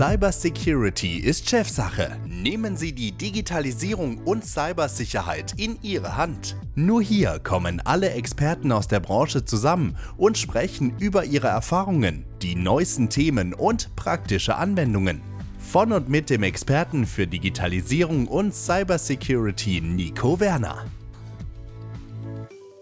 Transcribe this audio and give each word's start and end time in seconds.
Cybersecurity 0.00 1.18
ist 1.18 1.50
Chefsache. 1.50 2.16
Nehmen 2.26 2.74
Sie 2.74 2.94
die 2.94 3.12
Digitalisierung 3.12 4.16
und 4.24 4.46
Cybersicherheit 4.46 5.52
in 5.58 5.78
Ihre 5.82 6.16
Hand. 6.16 6.56
Nur 6.74 7.02
hier 7.02 7.38
kommen 7.40 7.82
alle 7.84 8.08
Experten 8.08 8.72
aus 8.72 8.88
der 8.88 9.00
Branche 9.00 9.44
zusammen 9.44 9.98
und 10.16 10.38
sprechen 10.38 10.96
über 11.00 11.26
ihre 11.26 11.48
Erfahrungen, 11.48 12.24
die 12.40 12.54
neuesten 12.54 13.10
Themen 13.10 13.52
und 13.52 13.94
praktische 13.94 14.56
Anwendungen. 14.56 15.20
Von 15.58 15.92
und 15.92 16.08
mit 16.08 16.30
dem 16.30 16.44
Experten 16.44 17.04
für 17.04 17.26
Digitalisierung 17.26 18.26
und 18.26 18.54
Cybersecurity 18.54 19.82
Nico 19.82 20.40
Werner. 20.40 20.86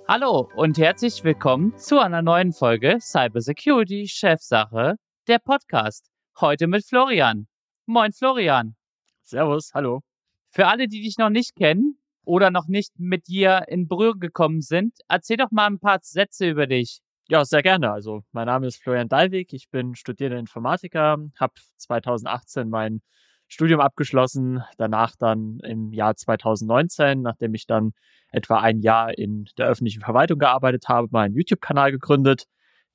Hallo 0.06 0.48
und 0.54 0.78
herzlich 0.78 1.24
willkommen 1.24 1.76
zu 1.78 1.98
einer 1.98 2.22
neuen 2.22 2.52
Folge 2.52 2.98
Cybersecurity 3.00 4.06
Chefsache, 4.06 4.94
der 5.26 5.40
Podcast. 5.40 6.07
Heute 6.40 6.68
mit 6.68 6.86
Florian. 6.86 7.48
Moin 7.86 8.12
Florian. 8.12 8.76
Servus, 9.24 9.72
hallo. 9.74 10.02
Für 10.50 10.68
alle, 10.68 10.86
die 10.86 11.02
dich 11.02 11.18
noch 11.18 11.30
nicht 11.30 11.56
kennen 11.56 11.98
oder 12.24 12.52
noch 12.52 12.68
nicht 12.68 12.92
mit 12.96 13.26
dir 13.26 13.64
in 13.66 13.88
Berührung 13.88 14.20
gekommen 14.20 14.60
sind, 14.60 14.94
erzähl 15.08 15.36
doch 15.36 15.50
mal 15.50 15.66
ein 15.66 15.80
paar 15.80 15.98
Sätze 16.00 16.48
über 16.48 16.68
dich. 16.68 17.00
Ja, 17.28 17.44
sehr 17.44 17.62
gerne. 17.62 17.90
Also, 17.90 18.22
mein 18.30 18.46
Name 18.46 18.68
ist 18.68 18.80
Florian 18.80 19.08
Dallwig. 19.08 19.52
Ich 19.52 19.68
bin 19.68 19.96
studierter 19.96 20.36
Informatiker, 20.36 21.16
habe 21.40 21.54
2018 21.76 22.68
mein 22.68 23.00
Studium 23.48 23.80
abgeschlossen, 23.80 24.62
danach 24.76 25.16
dann 25.18 25.58
im 25.64 25.92
Jahr 25.92 26.14
2019, 26.14 27.20
nachdem 27.20 27.52
ich 27.54 27.66
dann 27.66 27.94
etwa 28.30 28.60
ein 28.60 28.78
Jahr 28.80 29.18
in 29.18 29.48
der 29.58 29.66
öffentlichen 29.66 30.02
Verwaltung 30.02 30.38
gearbeitet 30.38 30.88
habe, 30.88 31.08
meinen 31.10 31.34
YouTube-Kanal 31.34 31.90
gegründet 31.90 32.44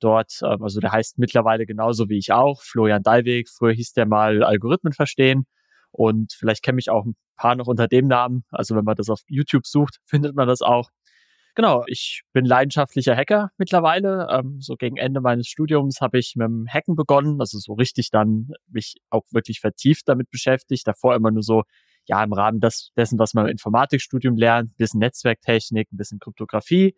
dort, 0.04 0.40
ähm, 0.42 0.62
also 0.62 0.80
der 0.80 0.92
heißt 0.92 1.18
mittlerweile 1.18 1.66
genauso 1.66 2.08
wie 2.08 2.18
ich 2.18 2.32
auch, 2.32 2.62
Florian 2.62 3.02
Dallweg. 3.02 3.48
Früher 3.48 3.72
hieß 3.72 3.92
der 3.94 4.06
mal 4.06 4.42
Algorithmen 4.44 4.92
verstehen 4.92 5.46
und 5.90 6.32
vielleicht 6.32 6.62
kenne 6.62 6.78
ich 6.78 6.90
auch 6.90 7.04
ein 7.04 7.16
paar 7.36 7.54
noch 7.56 7.66
unter 7.66 7.88
dem 7.88 8.06
Namen. 8.06 8.44
Also 8.50 8.76
wenn 8.76 8.84
man 8.84 8.96
das 8.96 9.08
auf 9.10 9.20
YouTube 9.26 9.66
sucht, 9.66 9.98
findet 10.06 10.34
man 10.34 10.48
das 10.48 10.62
auch. 10.62 10.90
Genau, 11.56 11.84
ich 11.86 12.22
bin 12.32 12.44
leidenschaftlicher 12.44 13.14
Hacker 13.14 13.50
mittlerweile. 13.58 14.26
Ähm, 14.28 14.60
so 14.60 14.74
gegen 14.74 14.96
Ende 14.96 15.20
meines 15.20 15.46
Studiums 15.46 16.00
habe 16.00 16.18
ich 16.18 16.34
mit 16.34 16.46
dem 16.46 16.66
Hacken 16.68 16.96
begonnen, 16.96 17.40
also 17.40 17.58
so 17.58 17.74
richtig 17.74 18.10
dann 18.10 18.48
mich 18.68 18.96
auch 19.10 19.22
wirklich 19.30 19.60
vertieft 19.60 20.08
damit 20.08 20.30
beschäftigt. 20.30 20.84
Davor 20.86 21.14
immer 21.14 21.30
nur 21.30 21.44
so, 21.44 21.62
ja, 22.06 22.24
im 22.24 22.32
Rahmen 22.32 22.58
des, 22.58 22.90
dessen, 22.96 23.20
was 23.20 23.34
man 23.34 23.46
im 23.46 23.52
Informatikstudium 23.52 24.36
lernt, 24.36 24.72
ein 24.72 24.76
bisschen 24.76 24.98
Netzwerktechnik, 24.98 25.92
ein 25.92 25.96
bisschen 25.96 26.18
Kryptographie. 26.18 26.96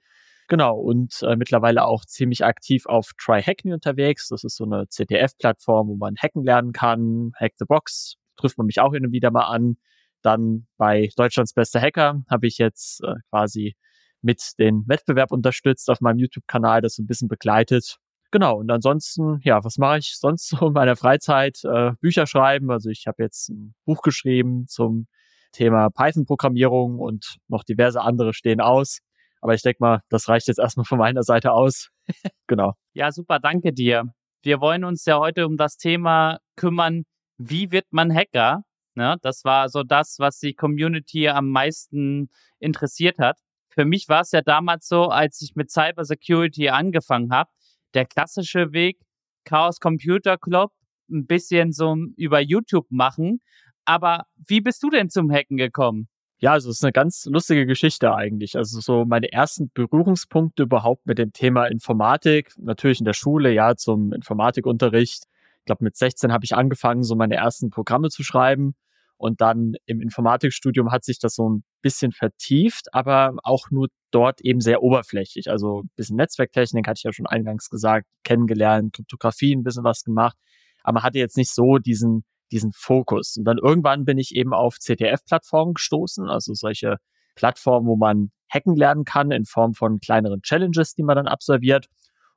Genau, 0.49 0.79
und 0.79 1.23
äh, 1.23 1.35
mittlerweile 1.37 1.85
auch 1.85 2.05
ziemlich 2.05 2.45
aktiv 2.45 2.87
auf 2.87 3.13
Try 3.19 3.43
Hack 3.43 3.65
Me 3.65 3.75
unterwegs. 3.75 4.29
Das 4.29 4.45
ist 4.45 4.57
so 4.57 4.65
eine 4.65 4.87
CTF-Plattform, 4.89 5.89
wo 5.89 5.97
man 5.97 6.15
hacken 6.17 6.45
lernen 6.45 6.73
kann. 6.73 7.33
Hack 7.35 7.55
the 7.59 7.65
Box 7.65 8.15
trifft 8.37 8.57
man 8.59 8.67
mich 8.67 8.81
auch 8.81 8.93
hin 8.93 9.05
und 9.05 9.13
wieder 9.13 9.31
mal 9.33 9.47
an. 9.47 9.77
Dann 10.23 10.67
bei 10.77 11.09
Deutschlands 11.17 11.53
bester 11.53 11.81
Hacker 11.81 12.23
habe 12.31 12.47
ich 12.47 12.59
jetzt 12.59 13.03
äh, 13.03 13.15
quasi 13.31 13.75
mit 14.23 14.53
den 14.59 14.85
Wettbewerb 14.87 15.33
unterstützt 15.33 15.91
auf 15.91 16.01
meinem 16.01 16.19
YouTube-Kanal, 16.19 16.81
das 16.81 16.95
so 16.95 17.03
ein 17.03 17.07
bisschen 17.07 17.29
begleitet. 17.29 17.99
Genau, 18.31 18.59
und 18.59 18.71
ansonsten, 18.71 19.41
ja, 19.43 19.65
was 19.65 19.79
mache 19.79 19.99
ich 19.99 20.17
sonst 20.19 20.49
so 20.49 20.69
in 20.69 20.73
meiner 20.73 20.97
Freizeit? 20.97 21.65
Äh, 21.65 21.93
Bücher 22.01 22.27
schreiben. 22.27 22.71
Also 22.71 22.91
ich 22.91 23.07
habe 23.07 23.23
jetzt 23.23 23.49
ein 23.49 23.75
Buch 23.85 24.03
geschrieben 24.03 24.67
zum 24.69 25.07
Thema 25.53 25.91
Python-Programmierung 25.91 26.99
und 26.99 27.39
noch 27.49 27.65
diverse 27.65 28.01
andere 28.01 28.35
stehen 28.35 28.61
aus. 28.61 28.99
Aber 29.41 29.55
ich 29.55 29.63
denke 29.63 29.79
mal, 29.81 30.01
das 30.09 30.29
reicht 30.29 30.49
jetzt 30.49 30.59
erstmal 30.59 30.85
von 30.85 30.99
meiner 30.99 31.23
Seite 31.23 31.53
aus. 31.53 31.91
genau. 32.47 32.75
Ja, 32.95 33.13
super, 33.13 33.39
danke 33.39 33.73
dir. 33.73 34.05
Wir 34.43 34.61
wollen 34.61 34.85
uns 34.85 35.05
ja 35.05 35.19
heute 35.19 35.47
um 35.47 35.57
das 35.57 35.77
Thema 35.77 36.39
kümmern, 36.57 37.05
wie 37.39 37.71
wird 37.73 37.87
man 37.91 38.15
Hacker? 38.15 38.63
Ne, 38.95 39.17
das 39.21 39.45
war 39.45 39.69
so 39.69 39.83
das, 39.83 40.17
was 40.19 40.39
die 40.39 40.55
Community 40.55 41.29
am 41.29 41.51
meisten 41.51 42.31
interessiert 42.59 43.19
hat. 43.19 43.39
Für 43.69 43.85
mich 43.85 44.09
war 44.09 44.23
es 44.23 44.33
ja 44.33 44.41
damals 44.41 44.89
so, 44.89 45.09
als 45.09 45.43
ich 45.43 45.55
mit 45.55 45.71
Cybersecurity 45.71 46.71
angefangen 46.71 47.31
habe, 47.31 47.51
der 47.93 48.07
klassische 48.07 48.73
Weg, 48.73 48.99
Chaos 49.45 49.81
Computer 49.81 50.39
Club, 50.39 50.73
ein 51.11 51.27
bisschen 51.27 51.73
so 51.73 51.95
über 52.17 52.41
YouTube 52.41 52.87
machen. 52.91 53.43
Aber 53.85 54.25
wie 54.47 54.63
bist 54.63 54.83
du 54.83 54.89
denn 54.89 55.11
zum 55.11 55.31
Hacken 55.31 55.59
gekommen? 55.59 56.09
Ja, 56.47 56.53
also 56.53 56.71
es 56.71 56.77
ist 56.77 56.85
eine 56.85 56.93
ganz 56.93 57.25
lustige 57.25 57.67
Geschichte 57.67 58.15
eigentlich. 58.15 58.55
Also 58.55 58.79
so 58.79 59.05
meine 59.05 59.33
ersten 59.33 59.69
Berührungspunkte 59.75 60.63
überhaupt 60.63 61.05
mit 61.05 61.19
dem 61.19 61.33
Thema 61.33 61.67
Informatik, 61.67 62.53
natürlich 62.57 63.01
in 63.01 63.05
der 63.05 63.15
Schule, 63.15 63.53
ja, 63.53 63.75
zum 63.75 64.13
Informatikunterricht. 64.13 65.25
Ich 65.25 65.65
glaube, 65.65 65.83
mit 65.83 65.97
16 65.97 66.31
habe 66.31 66.45
ich 66.45 66.55
angefangen, 66.55 67.03
so 67.03 67.17
meine 67.17 67.35
ersten 67.35 67.71
Programme 67.71 68.11
zu 68.11 68.23
schreiben. 68.23 68.77
Und 69.17 69.41
dann 69.41 69.73
im 69.87 70.01
Informatikstudium 70.01 70.93
hat 70.93 71.03
sich 71.05 71.19
das 71.19 71.35
so 71.35 71.49
ein 71.49 71.65
bisschen 71.83 72.13
vertieft, 72.13 72.95
aber 72.95 73.35
auch 73.43 73.73
nur 73.73 73.89
dort 74.13 74.41
eben 74.41 74.61
sehr 74.61 74.85
oberflächlich. 74.85 75.51
Also 75.51 75.81
ein 75.81 75.91
bisschen 75.97 76.15
Netzwerktechnik, 76.15 76.87
hatte 76.87 76.99
ich 76.99 77.03
ja 77.03 77.13
schon 77.13 77.27
eingangs 77.27 77.71
gesagt, 77.71 78.07
kennengelernt, 78.23 78.93
Kryptographie 78.93 79.53
ein 79.53 79.65
bisschen 79.65 79.83
was 79.83 80.05
gemacht. 80.05 80.37
Aber 80.85 80.93
man 80.93 81.03
hatte 81.03 81.19
jetzt 81.19 81.37
nicht 81.37 81.53
so 81.53 81.79
diesen 81.79 82.23
diesen 82.53 82.73
Fokus. 82.73 83.37
Und 83.37 83.45
dann 83.45 83.59
irgendwann 83.59 84.05
bin 84.05 84.19
ich 84.19 84.35
eben 84.35 84.53
auf 84.53 84.79
CTF-Plattformen 84.79 85.75
gestoßen, 85.75 86.29
also 86.29 86.55
solche 86.55 86.97
Plattformen, 87.35 87.87
wo 87.87 87.97
man 87.97 88.31
hacken 88.53 88.77
lernen 88.77 89.05
kann 89.05 89.31
in 89.31 89.45
Form 89.45 89.75
von 89.75 90.01
kleineren 90.01 90.43
Challenges, 90.43 90.95
die 90.95 91.03
man 91.03 91.17
dann 91.17 91.29
absolviert. 91.29 91.87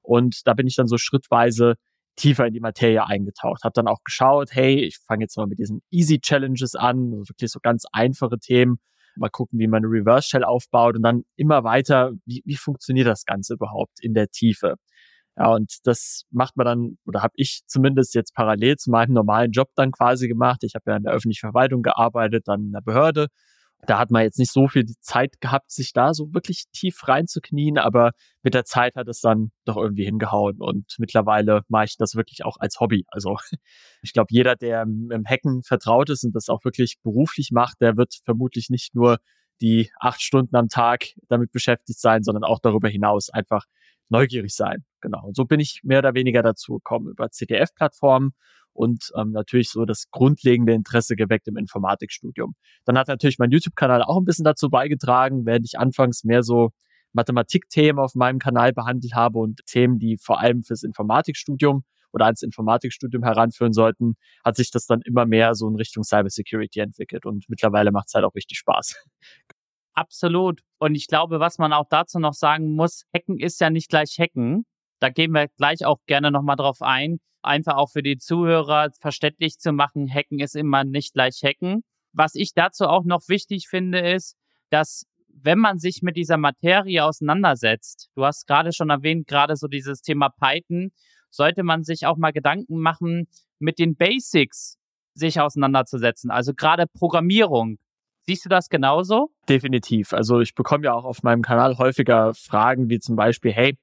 Und 0.01 0.47
da 0.47 0.53
bin 0.53 0.67
ich 0.67 0.75
dann 0.75 0.87
so 0.87 0.97
schrittweise 0.97 1.75
tiefer 2.15 2.47
in 2.47 2.53
die 2.53 2.59
Materie 2.59 3.05
eingetaucht. 3.05 3.63
Habe 3.63 3.73
dann 3.73 3.87
auch 3.87 4.03
geschaut, 4.03 4.49
hey, 4.51 4.83
ich 4.83 4.97
fange 4.97 5.23
jetzt 5.23 5.37
mal 5.37 5.47
mit 5.47 5.59
diesen 5.59 5.81
Easy 5.89 6.19
Challenges 6.19 6.75
an, 6.75 7.11
also 7.13 7.29
wirklich 7.29 7.51
so 7.51 7.59
ganz 7.61 7.85
einfache 7.91 8.39
Themen. 8.39 8.79
Mal 9.15 9.29
gucken, 9.29 9.59
wie 9.59 9.67
man 9.67 9.83
eine 9.83 9.91
Reverse 9.91 10.29
Shell 10.29 10.43
aufbaut 10.43 10.95
und 10.95 11.03
dann 11.03 11.23
immer 11.35 11.63
weiter, 11.63 12.13
wie, 12.25 12.41
wie 12.45 12.55
funktioniert 12.55 13.07
das 13.07 13.25
Ganze 13.25 13.53
überhaupt 13.53 13.99
in 14.01 14.13
der 14.13 14.29
Tiefe. 14.29 14.75
Ja, 15.39 15.53
und 15.53 15.77
das 15.85 16.25
macht 16.31 16.57
man 16.57 16.66
dann, 16.66 16.97
oder 17.05 17.23
habe 17.23 17.33
ich 17.38 17.61
zumindest 17.66 18.13
jetzt 18.13 18.35
parallel 18.35 18.75
zu 18.75 18.91
meinem 18.91 19.13
normalen 19.13 19.51
Job 19.51 19.69
dann 19.75 19.91
quasi 19.91 20.27
gemacht. 20.27 20.63
Ich 20.63 20.75
habe 20.75 20.91
ja 20.91 20.97
in 20.97 21.03
der 21.03 21.13
öffentlichen 21.13 21.39
Verwaltung 21.39 21.81
gearbeitet, 21.81 22.47
dann 22.47 22.66
in 22.66 22.72
der 22.73 22.81
Behörde. 22.81 23.27
Da 23.88 23.97
hat 24.00 24.11
man 24.11 24.23
jetzt 24.23 24.38
nicht 24.38 24.51
so 24.51 24.67
viel 24.67 24.85
Zeit 25.00 25.39
gehabt, 25.39 25.72
sich 25.72 25.94
da 25.94 26.13
so 26.13 26.33
wirklich 26.33 26.66
tief 26.73 27.07
reinzuknien, 27.07 27.77
aber 27.77 28.11
mit 28.44 28.53
der 28.53 28.66
Zeit 28.66 28.95
hat 28.97 29.07
es 29.07 29.22
dann 29.22 29.51
doch 29.63 29.77
irgendwie 29.77 30.03
hingehauen 30.03 30.57
und 30.59 30.95
mittlerweile 30.97 31.61
mache 31.69 31.85
ich 31.85 31.95
das 31.97 32.16
wirklich 32.16 32.44
auch 32.44 32.57
als 32.59 32.81
Hobby. 32.81 33.06
Also 33.07 33.38
ich 34.01 34.11
glaube, 34.11 34.27
jeder, 34.31 34.57
der 34.57 34.81
im 34.81 35.23
Hacken 35.25 35.63
vertraut 35.63 36.09
ist 36.09 36.25
und 36.25 36.35
das 36.35 36.50
auch 36.50 36.66
wirklich 36.66 36.97
beruflich 37.01 37.51
macht, 37.53 37.79
der 37.79 37.95
wird 37.95 38.16
vermutlich 38.25 38.69
nicht 38.69 38.94
nur 38.94 39.19
die 39.61 39.89
acht 40.00 40.21
Stunden 40.21 40.56
am 40.57 40.67
Tag 40.67 41.06
damit 41.29 41.51
beschäftigt 41.53 42.00
sein, 42.00 42.23
sondern 42.23 42.44
auch 42.44 42.59
darüber 42.59 42.89
hinaus 42.89 43.29
einfach 43.29 43.66
neugierig 44.09 44.53
sein. 44.55 44.83
Genau. 45.01 45.27
Und 45.27 45.35
so 45.35 45.45
bin 45.45 45.59
ich 45.59 45.81
mehr 45.83 45.99
oder 45.99 46.13
weniger 46.13 46.41
dazu 46.41 46.75
gekommen 46.75 47.09
über 47.09 47.29
CTF-Plattformen 47.29 48.31
und 48.73 49.11
ähm, 49.15 49.31
natürlich 49.31 49.69
so 49.69 49.85
das 49.85 50.09
grundlegende 50.11 50.73
Interesse 50.73 51.15
geweckt 51.15 51.47
im 51.47 51.57
Informatikstudium. 51.57 52.55
Dann 52.85 52.97
hat 52.97 53.07
natürlich 53.07 53.39
mein 53.39 53.51
YouTube-Kanal 53.51 54.03
auch 54.03 54.17
ein 54.17 54.25
bisschen 54.25 54.45
dazu 54.45 54.69
beigetragen, 54.69 55.45
während 55.45 55.65
ich 55.65 55.77
anfangs 55.77 56.23
mehr 56.23 56.43
so 56.43 56.71
Mathematikthemen 57.13 57.99
auf 57.99 58.15
meinem 58.15 58.39
Kanal 58.39 58.73
behandelt 58.73 59.15
habe 59.15 59.39
und 59.39 59.65
Themen, 59.65 59.99
die 59.99 60.17
vor 60.17 60.39
allem 60.39 60.63
fürs 60.63 60.83
Informatikstudium 60.83 61.83
oder 62.11 62.25
ans 62.25 62.41
Informatikstudium 62.41 63.23
heranführen 63.23 63.73
sollten, 63.73 64.15
hat 64.43 64.55
sich 64.55 64.71
das 64.71 64.85
dann 64.85 65.01
immer 65.01 65.25
mehr 65.25 65.55
so 65.55 65.67
in 65.67 65.75
Richtung 65.75 66.03
Cybersecurity 66.03 66.79
entwickelt 66.79 67.25
und 67.25 67.45
mittlerweile 67.49 67.91
macht 67.91 68.07
es 68.07 68.13
halt 68.13 68.25
auch 68.25 68.35
richtig 68.35 68.57
Spaß. 68.59 68.95
Absolut. 69.99 70.61
Und 70.77 70.95
ich 70.95 71.07
glaube, 71.07 71.41
was 71.41 71.57
man 71.57 71.73
auch 71.73 71.85
dazu 71.89 72.19
noch 72.19 72.33
sagen 72.33 72.73
muss, 72.73 73.03
Hacken 73.13 73.37
ist 73.37 73.59
ja 73.59 73.69
nicht 73.69 73.89
gleich 73.89 74.17
Hacken. 74.17 74.65
Da 75.01 75.09
gehen 75.09 75.33
wir 75.33 75.49
gleich 75.57 75.83
auch 75.83 75.97
gerne 76.07 76.31
nochmal 76.31 76.56
drauf 76.56 76.81
ein. 76.81 77.19
Einfach 77.41 77.75
auch 77.75 77.89
für 77.89 78.01
die 78.01 78.18
Zuhörer 78.18 78.91
verständlich 79.01 79.59
zu 79.59 79.74
machen, 79.74 80.09
Hacken 80.09 80.39
ist 80.39 80.56
immer 80.56 80.85
nicht 80.85 81.13
gleich 81.13 81.41
Hacken. 81.44 81.83
Was 82.13 82.35
ich 82.35 82.53
dazu 82.53 82.85
auch 82.85 83.03
noch 83.03 83.27
wichtig 83.27 83.68
finde, 83.68 84.00
ist, 84.00 84.38
dass 84.69 85.06
wenn 85.27 85.59
man 85.59 85.79
sich 85.79 86.01
mit 86.01 86.15
dieser 86.15 86.38
Materie 86.38 87.03
auseinandersetzt, 87.03 88.09
du 88.15 88.24
hast 88.24 88.47
gerade 88.47 88.71
schon 88.71 88.89
erwähnt, 88.89 89.27
gerade 89.27 89.57
so 89.57 89.68
dieses 89.68 90.01
Thema 90.01 90.29
Python, 90.29 90.91
sollte 91.29 91.63
man 91.63 91.83
sich 91.83 92.06
auch 92.06 92.15
mal 92.15 92.31
Gedanken 92.31 92.79
machen, 92.79 93.27
mit 93.59 93.79
den 93.79 93.97
Basics 93.97 94.77
sich 95.13 95.41
auseinanderzusetzen. 95.41 96.31
Also 96.31 96.53
gerade 96.53 96.88
Programmierung. 96.88 97.79
Siehst 98.29 98.45
du 98.45 98.49
das 98.49 98.69
genauso? 98.69 99.31
Definitiv. 99.49 100.13
Also 100.13 100.39
ich 100.39 100.53
bekomme 100.53 100.85
ja 100.85 100.93
auch 100.93 101.03
auf 101.03 101.23
meinem 101.23 101.41
Kanal 101.41 101.79
häufiger 101.79 102.35
Fragen 102.35 102.87
wie 102.87 102.99
zum 102.99 103.15
Beispiel, 103.15 103.51
hey, 103.51 103.75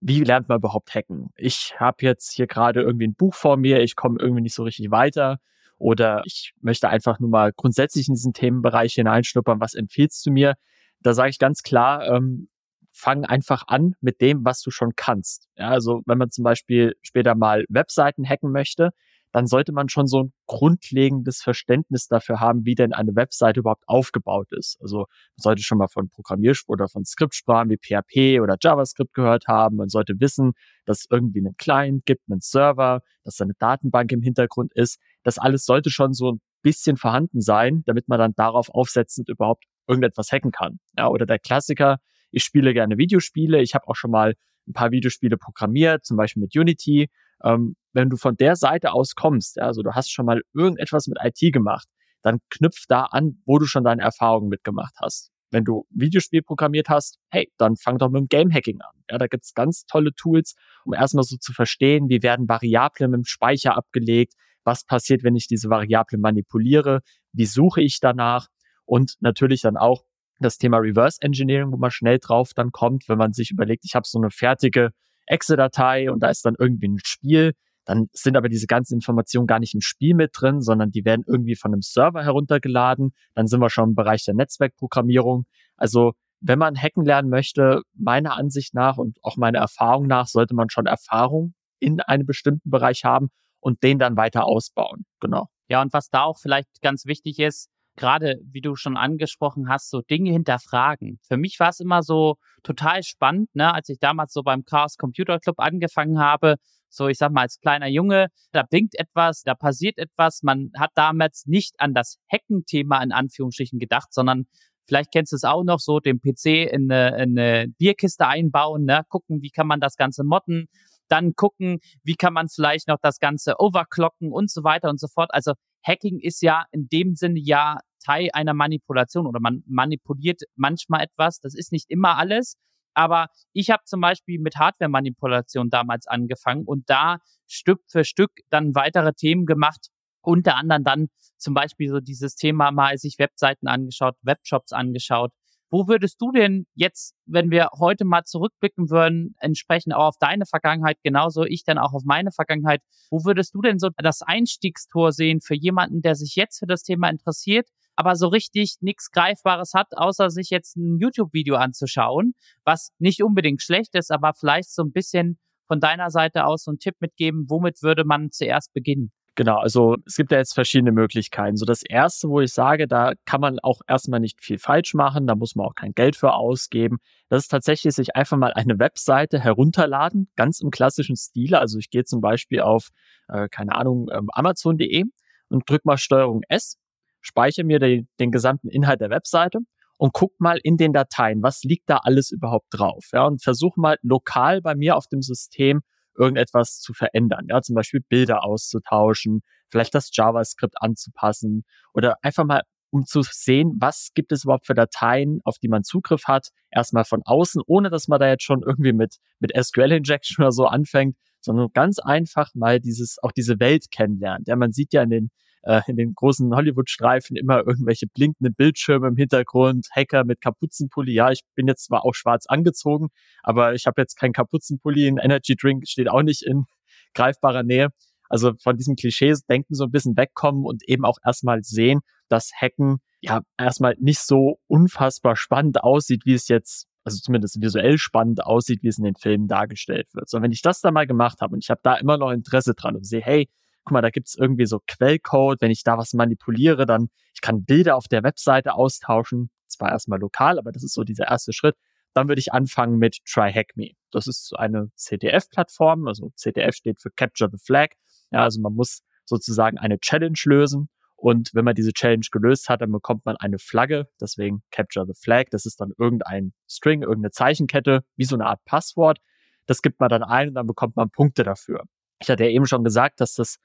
wie 0.00 0.24
lernt 0.24 0.48
man 0.48 0.58
überhaupt 0.58 0.92
hacken? 0.96 1.30
Ich 1.36 1.76
habe 1.78 1.98
jetzt 2.00 2.32
hier 2.32 2.48
gerade 2.48 2.82
irgendwie 2.82 3.06
ein 3.06 3.14
Buch 3.14 3.34
vor 3.34 3.56
mir, 3.56 3.84
ich 3.84 3.94
komme 3.94 4.16
irgendwie 4.18 4.42
nicht 4.42 4.56
so 4.56 4.64
richtig 4.64 4.90
weiter 4.90 5.38
oder 5.78 6.22
ich 6.24 6.54
möchte 6.60 6.88
einfach 6.88 7.20
nur 7.20 7.30
mal 7.30 7.52
grundsätzlich 7.52 8.08
in 8.08 8.14
diesen 8.14 8.32
Themenbereich 8.32 8.94
hineinschnuppern. 8.94 9.60
Was 9.60 9.74
empfiehlst 9.74 10.26
du 10.26 10.32
mir? 10.32 10.54
Da 11.02 11.14
sage 11.14 11.30
ich 11.30 11.38
ganz 11.38 11.62
klar, 11.62 12.04
ähm, 12.04 12.48
fang 12.90 13.24
einfach 13.24 13.62
an 13.68 13.94
mit 14.00 14.20
dem, 14.20 14.44
was 14.44 14.60
du 14.60 14.72
schon 14.72 14.96
kannst. 14.96 15.46
Ja, 15.56 15.68
also 15.68 16.02
wenn 16.06 16.18
man 16.18 16.32
zum 16.32 16.42
Beispiel 16.42 16.96
später 17.00 17.36
mal 17.36 17.64
Webseiten 17.68 18.28
hacken 18.28 18.50
möchte, 18.50 18.90
dann 19.34 19.48
sollte 19.48 19.72
man 19.72 19.88
schon 19.88 20.06
so 20.06 20.22
ein 20.22 20.32
grundlegendes 20.46 21.42
Verständnis 21.42 22.06
dafür 22.06 22.38
haben, 22.38 22.64
wie 22.64 22.76
denn 22.76 22.92
eine 22.92 23.16
Webseite 23.16 23.58
überhaupt 23.58 23.82
aufgebaut 23.88 24.46
ist. 24.52 24.78
Also 24.80 24.98
man 24.98 25.06
sollte 25.38 25.62
schon 25.62 25.78
mal 25.78 25.88
von 25.88 26.08
Programmiersprachen 26.08 26.72
oder 26.72 26.88
von 26.88 27.04
Skriptsprachen 27.04 27.68
wie 27.68 27.76
PHP 27.76 28.40
oder 28.40 28.54
JavaScript 28.62 29.12
gehört 29.12 29.48
haben. 29.48 29.74
Man 29.74 29.88
sollte 29.88 30.20
wissen, 30.20 30.52
dass 30.84 31.00
es 31.00 31.06
irgendwie 31.10 31.40
einen 31.40 31.56
Client 31.56 32.06
gibt, 32.06 32.30
einen 32.30 32.42
Server, 32.42 33.00
dass 33.24 33.34
da 33.34 33.44
eine 33.44 33.54
Datenbank 33.58 34.12
im 34.12 34.22
Hintergrund 34.22 34.72
ist. 34.72 35.00
Das 35.24 35.38
alles 35.38 35.64
sollte 35.64 35.90
schon 35.90 36.12
so 36.12 36.34
ein 36.34 36.40
bisschen 36.62 36.96
vorhanden 36.96 37.40
sein, 37.40 37.82
damit 37.86 38.06
man 38.06 38.20
dann 38.20 38.34
darauf 38.36 38.70
aufsetzend 38.70 39.28
überhaupt 39.28 39.64
irgendetwas 39.88 40.30
hacken 40.30 40.52
kann. 40.52 40.78
Ja, 40.96 41.08
oder 41.08 41.26
der 41.26 41.40
Klassiker, 41.40 41.98
ich 42.30 42.44
spiele 42.44 42.72
gerne 42.72 42.98
Videospiele. 42.98 43.60
Ich 43.62 43.74
habe 43.74 43.88
auch 43.88 43.96
schon 43.96 44.12
mal 44.12 44.34
ein 44.68 44.72
paar 44.74 44.92
Videospiele 44.92 45.36
programmiert, 45.36 46.04
zum 46.04 46.16
Beispiel 46.16 46.42
mit 46.42 46.56
Unity. 46.56 47.10
Ähm, 47.44 47.76
wenn 47.92 48.10
du 48.10 48.16
von 48.16 48.36
der 48.36 48.56
Seite 48.56 48.92
aus 48.92 49.14
kommst, 49.14 49.60
also 49.60 49.82
du 49.82 49.92
hast 49.92 50.10
schon 50.10 50.26
mal 50.26 50.42
irgendetwas 50.54 51.06
mit 51.06 51.18
IT 51.22 51.52
gemacht, 51.52 51.86
dann 52.22 52.38
knüpf 52.50 52.86
da 52.88 53.02
an, 53.04 53.42
wo 53.44 53.58
du 53.58 53.66
schon 53.66 53.84
deine 53.84 54.02
Erfahrungen 54.02 54.48
mitgemacht 54.48 54.94
hast. 55.00 55.30
Wenn 55.50 55.64
du 55.64 55.86
Videospiel 55.90 56.42
programmiert 56.42 56.88
hast, 56.88 57.18
hey, 57.30 57.52
dann 57.58 57.76
fang 57.76 57.98
doch 57.98 58.10
mit 58.10 58.20
dem 58.22 58.28
Game 58.28 58.52
Hacking 58.52 58.80
an. 58.80 59.04
Ja, 59.08 59.18
da 59.18 59.26
gibt's 59.26 59.54
ganz 59.54 59.84
tolle 59.84 60.12
Tools, 60.14 60.54
um 60.84 60.94
erstmal 60.94 61.22
so 61.22 61.36
zu 61.36 61.52
verstehen, 61.52 62.08
wie 62.08 62.22
werden 62.22 62.48
Variablen 62.48 63.14
im 63.14 63.24
Speicher 63.24 63.76
abgelegt, 63.76 64.34
was 64.64 64.84
passiert, 64.84 65.22
wenn 65.22 65.36
ich 65.36 65.46
diese 65.46 65.68
Variablen 65.68 66.20
manipuliere, 66.20 67.02
wie 67.32 67.46
suche 67.46 67.82
ich 67.82 68.00
danach 68.00 68.48
und 68.86 69.14
natürlich 69.20 69.60
dann 69.60 69.76
auch 69.76 70.04
das 70.40 70.58
Thema 70.58 70.78
Reverse 70.78 71.18
Engineering, 71.20 71.70
wo 71.70 71.76
man 71.76 71.90
schnell 71.90 72.18
drauf 72.18 72.52
dann 72.54 72.72
kommt, 72.72 73.08
wenn 73.08 73.18
man 73.18 73.32
sich 73.32 73.50
überlegt, 73.50 73.84
ich 73.84 73.94
habe 73.94 74.06
so 74.06 74.18
eine 74.18 74.30
fertige 74.30 74.90
Excel-Datei 75.26 76.10
und 76.10 76.20
da 76.20 76.28
ist 76.28 76.44
dann 76.44 76.54
irgendwie 76.58 76.88
ein 76.88 76.98
Spiel, 77.04 77.52
dann 77.84 78.08
sind 78.12 78.36
aber 78.36 78.48
diese 78.48 78.66
ganzen 78.66 78.94
Informationen 78.94 79.46
gar 79.46 79.58
nicht 79.58 79.74
im 79.74 79.80
Spiel 79.80 80.14
mit 80.14 80.32
drin, 80.34 80.60
sondern 80.60 80.90
die 80.90 81.04
werden 81.04 81.24
irgendwie 81.26 81.54
von 81.54 81.72
einem 81.72 81.82
Server 81.82 82.22
heruntergeladen. 82.24 83.12
Dann 83.34 83.46
sind 83.46 83.60
wir 83.60 83.70
schon 83.70 83.90
im 83.90 83.94
Bereich 83.94 84.24
der 84.24 84.34
Netzwerkprogrammierung. 84.34 85.44
Also 85.76 86.12
wenn 86.40 86.58
man 86.58 86.76
hacken 86.76 87.04
lernen 87.04 87.30
möchte, 87.30 87.82
meiner 87.94 88.36
Ansicht 88.36 88.74
nach 88.74 88.96
und 88.96 89.18
auch 89.22 89.36
meiner 89.36 89.58
Erfahrung 89.58 90.06
nach, 90.06 90.26
sollte 90.26 90.54
man 90.54 90.70
schon 90.70 90.86
Erfahrung 90.86 91.54
in 91.78 92.00
einem 92.00 92.26
bestimmten 92.26 92.70
Bereich 92.70 93.04
haben 93.04 93.28
und 93.60 93.82
den 93.82 93.98
dann 93.98 94.16
weiter 94.16 94.44
ausbauen. 94.44 95.04
Genau. 95.20 95.48
Ja, 95.68 95.80
und 95.82 95.92
was 95.92 96.10
da 96.10 96.22
auch 96.22 96.38
vielleicht 96.38 96.68
ganz 96.82 97.06
wichtig 97.06 97.38
ist, 97.38 97.70
gerade 97.96 98.40
wie 98.50 98.60
du 98.60 98.76
schon 98.76 98.96
angesprochen 98.96 99.68
hast, 99.68 99.90
so 99.90 100.00
Dinge 100.00 100.32
hinterfragen. 100.32 101.18
Für 101.22 101.36
mich 101.36 101.58
war 101.60 101.70
es 101.70 101.80
immer 101.80 102.02
so 102.02 102.36
total 102.62 103.02
spannend, 103.02 103.54
ne, 103.54 103.72
als 103.72 103.88
ich 103.88 103.98
damals 103.98 104.32
so 104.32 104.42
beim 104.42 104.64
Chaos 104.64 104.96
Computer 104.96 105.38
Club 105.38 105.58
angefangen 105.58 106.18
habe, 106.18 106.56
so 106.88 107.08
ich 107.08 107.18
sag 107.18 107.32
mal 107.32 107.42
als 107.42 107.60
kleiner 107.60 107.88
Junge, 107.88 108.28
da 108.52 108.62
blinkt 108.62 108.94
etwas, 108.98 109.42
da 109.42 109.54
passiert 109.54 109.98
etwas, 109.98 110.42
man 110.42 110.70
hat 110.76 110.90
damals 110.94 111.44
nicht 111.46 111.74
an 111.78 111.94
das 111.94 112.18
Hacken-Thema 112.32 113.02
in 113.02 113.12
Anführungsstrichen 113.12 113.78
gedacht, 113.78 114.12
sondern 114.12 114.46
vielleicht 114.86 115.12
kennst 115.12 115.32
du 115.32 115.36
es 115.36 115.44
auch 115.44 115.64
noch 115.64 115.80
so, 115.80 116.00
den 116.00 116.20
PC 116.20 116.70
in 116.72 116.90
eine, 116.90 117.22
in 117.22 117.38
eine 117.38 117.68
Bierkiste 117.78 118.26
einbauen, 118.26 118.84
ne, 118.84 119.02
gucken, 119.08 119.42
wie 119.42 119.50
kann 119.50 119.66
man 119.66 119.80
das 119.80 119.96
Ganze 119.96 120.24
modden, 120.24 120.66
dann 121.08 121.34
gucken, 121.34 121.78
wie 122.02 122.14
kann 122.14 122.32
man 122.32 122.48
vielleicht 122.48 122.88
noch 122.88 122.98
das 123.00 123.18
Ganze 123.18 123.54
overclocken 123.58 124.32
und 124.32 124.50
so 124.50 124.64
weiter 124.64 124.88
und 124.88 125.00
so 125.00 125.08
fort. 125.08 125.30
Also 125.32 125.52
Hacking 125.86 126.18
ist 126.20 126.42
ja 126.42 126.64
in 126.72 126.88
dem 126.88 127.14
Sinne 127.14 127.40
ja 127.40 127.78
Teil 128.04 128.30
einer 128.32 128.54
Manipulation 128.54 129.26
oder 129.26 129.40
man 129.40 129.62
manipuliert 129.66 130.42
manchmal 130.56 131.02
etwas. 131.04 131.40
Das 131.40 131.54
ist 131.54 131.72
nicht 131.72 131.90
immer 131.90 132.16
alles. 132.16 132.56
Aber 132.94 133.28
ich 133.52 133.70
habe 133.70 133.82
zum 133.84 134.00
Beispiel 134.00 134.38
mit 134.38 134.56
Hardware-Manipulation 134.56 135.68
damals 135.68 136.06
angefangen 136.06 136.64
und 136.64 136.88
da 136.88 137.18
Stück 137.46 137.80
für 137.88 138.04
Stück 138.04 138.30
dann 138.50 138.74
weitere 138.74 139.12
Themen 139.14 139.46
gemacht. 139.46 139.88
Unter 140.22 140.56
anderem 140.56 140.84
dann 140.84 141.08
zum 141.36 141.54
Beispiel 141.54 141.90
so 141.90 142.00
dieses 142.00 142.36
Thema 142.36 142.70
mal 142.70 142.96
sich 142.96 143.18
Webseiten 143.18 143.66
angeschaut, 143.66 144.14
Webshops 144.22 144.72
angeschaut, 144.72 145.32
wo 145.74 145.88
würdest 145.88 146.22
du 146.22 146.30
denn 146.30 146.66
jetzt, 146.76 147.16
wenn 147.26 147.50
wir 147.50 147.70
heute 147.76 148.04
mal 148.04 148.22
zurückblicken 148.22 148.90
würden, 148.90 149.34
entsprechend 149.40 149.92
auch 149.92 150.06
auf 150.06 150.18
deine 150.20 150.46
Vergangenheit, 150.46 150.98
genauso 151.02 151.42
ich 151.42 151.64
dann 151.64 151.78
auch 151.78 151.94
auf 151.94 152.04
meine 152.04 152.30
Vergangenheit, 152.30 152.80
wo 153.10 153.24
würdest 153.24 153.56
du 153.56 153.60
denn 153.60 153.80
so 153.80 153.88
das 153.96 154.22
Einstiegstor 154.22 155.10
sehen 155.10 155.40
für 155.40 155.56
jemanden, 155.56 156.00
der 156.00 156.14
sich 156.14 156.36
jetzt 156.36 156.60
für 156.60 156.68
das 156.68 156.84
Thema 156.84 157.08
interessiert, 157.10 157.66
aber 157.96 158.14
so 158.14 158.28
richtig 158.28 158.76
nichts 158.82 159.10
Greifbares 159.10 159.74
hat, 159.74 159.88
außer 159.96 160.30
sich 160.30 160.50
jetzt 160.50 160.76
ein 160.76 160.96
YouTube-Video 161.00 161.56
anzuschauen, 161.56 162.34
was 162.64 162.92
nicht 163.00 163.24
unbedingt 163.24 163.60
schlecht 163.60 163.96
ist, 163.96 164.12
aber 164.12 164.32
vielleicht 164.32 164.72
so 164.72 164.82
ein 164.84 164.92
bisschen 164.92 165.40
von 165.66 165.80
deiner 165.80 166.10
Seite 166.10 166.46
aus 166.46 166.62
so 166.62 166.70
einen 166.70 166.78
Tipp 166.78 166.94
mitgeben, 167.00 167.46
womit 167.48 167.82
würde 167.82 168.04
man 168.04 168.30
zuerst 168.30 168.72
beginnen? 168.74 169.10
Genau, 169.36 169.56
also 169.56 169.96
es 170.06 170.14
gibt 170.16 170.30
ja 170.30 170.38
jetzt 170.38 170.54
verschiedene 170.54 170.92
Möglichkeiten. 170.92 171.56
So 171.56 171.64
das 171.66 171.82
erste, 171.82 172.28
wo 172.28 172.40
ich 172.40 172.52
sage, 172.52 172.86
da 172.86 173.14
kann 173.24 173.40
man 173.40 173.58
auch 173.58 173.80
erstmal 173.88 174.20
nicht 174.20 174.40
viel 174.40 174.58
falsch 174.58 174.94
machen, 174.94 175.26
da 175.26 175.34
muss 175.34 175.56
man 175.56 175.66
auch 175.66 175.74
kein 175.74 175.92
Geld 175.92 176.14
für 176.14 176.34
ausgeben. 176.34 176.98
Das 177.28 177.42
ist 177.42 177.48
tatsächlich 177.48 177.94
sich 177.94 178.14
einfach 178.14 178.36
mal 178.36 178.52
eine 178.52 178.78
Webseite 178.78 179.40
herunterladen, 179.40 180.30
ganz 180.36 180.60
im 180.60 180.70
klassischen 180.70 181.16
Stile. 181.16 181.58
Also 181.58 181.78
ich 181.78 181.90
gehe 181.90 182.04
zum 182.04 182.20
Beispiel 182.20 182.60
auf, 182.60 182.90
äh, 183.28 183.48
keine 183.48 183.74
Ahnung, 183.74 184.08
ähm, 184.12 184.28
Amazon.de 184.32 185.02
und 185.48 185.68
drück 185.68 185.84
mal 185.84 185.96
Steuerung 185.98 186.42
S, 186.48 186.78
speichere 187.20 187.64
mir 187.64 187.80
den, 187.80 188.08
den 188.20 188.30
gesamten 188.30 188.68
Inhalt 188.68 189.00
der 189.00 189.10
Webseite 189.10 189.58
und 189.96 190.12
guck 190.12 190.38
mal 190.38 190.58
in 190.62 190.76
den 190.76 190.92
Dateien, 190.92 191.42
was 191.42 191.64
liegt 191.64 191.90
da 191.90 191.98
alles 192.04 192.30
überhaupt 192.30 192.66
drauf. 192.70 193.06
Ja, 193.12 193.26
und 193.26 193.42
versuche 193.42 193.80
mal 193.80 193.98
lokal 194.02 194.60
bei 194.62 194.76
mir 194.76 194.96
auf 194.96 195.08
dem 195.08 195.22
System 195.22 195.82
irgendetwas 196.16 196.80
zu 196.80 196.92
verändern. 196.92 197.46
Ja, 197.48 197.62
zum 197.62 197.74
Beispiel 197.74 198.00
Bilder 198.00 198.44
auszutauschen, 198.44 199.42
vielleicht 199.70 199.94
das 199.94 200.10
JavaScript 200.12 200.74
anzupassen 200.80 201.64
oder 201.92 202.16
einfach 202.22 202.44
mal 202.44 202.62
um 202.94 203.04
zu 203.04 203.22
sehen, 203.22 203.74
was 203.80 204.10
gibt 204.14 204.30
es 204.30 204.44
überhaupt 204.44 204.66
für 204.66 204.74
Dateien, 204.74 205.40
auf 205.42 205.58
die 205.58 205.66
man 205.66 205.82
Zugriff 205.82 206.24
hat, 206.28 206.50
erstmal 206.70 207.04
von 207.04 207.22
außen, 207.24 207.60
ohne 207.66 207.90
dass 207.90 208.06
man 208.06 208.20
da 208.20 208.28
jetzt 208.28 208.44
schon 208.44 208.62
irgendwie 208.62 208.92
mit, 208.92 209.16
mit 209.40 209.50
SQL-Injection 209.52 210.36
oder 210.44 210.52
so 210.52 210.66
anfängt, 210.66 211.16
sondern 211.40 211.70
ganz 211.74 211.98
einfach 211.98 212.50
mal 212.54 212.78
dieses, 212.78 213.18
auch 213.20 213.32
diese 213.32 213.58
Welt 213.58 213.90
kennenlernt. 213.90 214.46
Ja, 214.46 214.54
man 214.54 214.70
sieht 214.70 214.92
ja 214.92 215.02
in 215.02 215.10
den, 215.10 215.30
äh, 215.64 215.80
in 215.86 215.96
den 215.96 216.14
großen 216.14 216.54
Hollywood-Streifen 216.54 217.36
immer 217.36 217.66
irgendwelche 217.66 218.06
blinkenden 218.06 218.54
Bildschirme 218.54 219.08
im 219.08 219.16
Hintergrund, 219.16 219.88
Hacker 219.94 220.24
mit 220.24 220.40
Kapuzenpulli. 220.40 221.12
Ja, 221.12 221.30
ich 221.30 221.40
bin 221.54 221.66
jetzt 221.66 221.86
zwar 221.86 222.04
auch 222.04 222.14
schwarz 222.14 222.46
angezogen, 222.46 223.08
aber 223.42 223.74
ich 223.74 223.86
habe 223.86 224.00
jetzt 224.00 224.16
keinen 224.16 224.32
Kapuzenpulli. 224.32 225.08
Ein 225.08 225.18
Energy 225.18 225.56
Drink 225.56 225.88
steht 225.88 226.08
auch 226.08 226.22
nicht 226.22 226.42
in 226.42 226.64
greifbarer 227.14 227.62
Nähe. 227.62 227.88
Also 228.28 228.52
von 228.62 228.76
diesem 228.76 228.96
Klischees-Denken 228.96 229.74
so 229.74 229.84
ein 229.84 229.90
bisschen 229.90 230.16
wegkommen 230.16 230.64
und 230.64 230.82
eben 230.88 231.04
auch 231.04 231.18
erstmal 231.24 231.62
sehen, 231.62 232.00
dass 232.28 232.50
Hacken 232.54 232.98
ja 233.20 233.42
erstmal 233.58 233.94
nicht 233.98 234.20
so 234.20 234.58
unfassbar 234.66 235.36
spannend 235.36 235.82
aussieht, 235.82 236.22
wie 236.24 236.34
es 236.34 236.48
jetzt 236.48 236.86
also 237.04 237.18
zumindest 237.20 237.60
visuell 237.60 237.98
spannend 237.98 238.44
aussieht, 238.44 238.82
wie 238.82 238.88
es 238.88 238.98
in 238.98 239.04
den 239.04 239.14
Filmen 239.14 239.46
dargestellt 239.46 240.08
wird. 240.14 240.28
So, 240.28 240.40
wenn 240.40 240.52
ich 240.52 240.62
das 240.62 240.80
da 240.80 240.90
mal 240.90 241.06
gemacht 241.06 241.40
habe 241.42 241.54
und 241.54 241.62
ich 241.62 241.70
habe 241.70 241.80
da 241.82 241.96
immer 241.96 242.16
noch 242.16 242.30
Interesse 242.30 242.74
dran 242.74 242.96
und 242.96 243.04
sehe, 243.04 243.20
hey, 243.20 243.48
guck 243.84 243.92
mal, 243.92 244.02
da 244.02 244.10
gibt's 244.10 244.34
irgendwie 244.34 244.66
so 244.66 244.80
Quellcode, 244.86 245.60
wenn 245.60 245.70
ich 245.70 245.84
da 245.84 245.98
was 245.98 246.12
manipuliere, 246.12 246.86
dann, 246.86 247.08
ich 247.34 247.40
kann 247.40 247.64
Bilder 247.64 247.96
auf 247.96 248.08
der 248.08 248.22
Webseite 248.22 248.74
austauschen, 248.74 249.50
zwar 249.68 249.90
erstmal 249.90 250.20
lokal, 250.20 250.58
aber 250.58 250.72
das 250.72 250.82
ist 250.82 250.94
so 250.94 251.04
dieser 251.04 251.28
erste 251.28 251.52
Schritt. 251.52 251.76
Dann 252.14 252.28
würde 252.28 252.40
ich 252.40 252.52
anfangen 252.52 252.98
mit 252.98 253.18
TryHackMe. 253.26 253.92
Das 254.12 254.26
ist 254.26 254.54
eine 254.56 254.90
CTF-Plattform, 254.96 256.06
also 256.06 256.30
CTF 256.36 256.74
steht 256.74 257.00
für 257.00 257.10
Capture 257.10 257.50
the 257.50 257.58
Flag. 257.58 257.88
Ja, 258.30 258.42
also 258.42 258.60
man 258.60 258.74
muss 258.74 259.02
sozusagen 259.24 259.78
eine 259.78 259.98
Challenge 259.98 260.38
lösen 260.44 260.88
und 261.16 261.54
wenn 261.54 261.64
man 261.64 261.74
diese 261.74 261.92
Challenge 261.92 262.26
gelöst 262.30 262.68
hat, 262.68 262.82
dann 262.82 262.92
bekommt 262.92 263.24
man 263.24 263.36
eine 263.38 263.58
Flagge, 263.58 264.08
deswegen 264.20 264.62
Capture 264.70 265.06
the 265.06 265.14
Flag. 265.14 265.46
Das 265.50 265.64
ist 265.64 265.80
dann 265.80 265.92
irgendein 265.98 266.52
String, 266.68 267.02
irgendeine 267.02 267.30
Zeichenkette, 267.30 268.04
wie 268.16 268.24
so 268.24 268.36
eine 268.36 268.46
Art 268.46 268.64
Passwort. 268.66 269.20
Das 269.66 269.80
gibt 269.80 270.00
man 270.00 270.10
dann 270.10 270.22
ein 270.22 270.48
und 270.48 270.54
dann 270.54 270.66
bekommt 270.66 270.96
man 270.96 271.08
Punkte 271.10 271.42
dafür. 271.42 271.84
Ich 272.20 272.28
hatte 272.28 272.44
ja 272.44 272.50
eben 272.50 272.66
schon 272.66 272.84
gesagt, 272.84 273.20
dass 273.20 273.34
das 273.34 273.58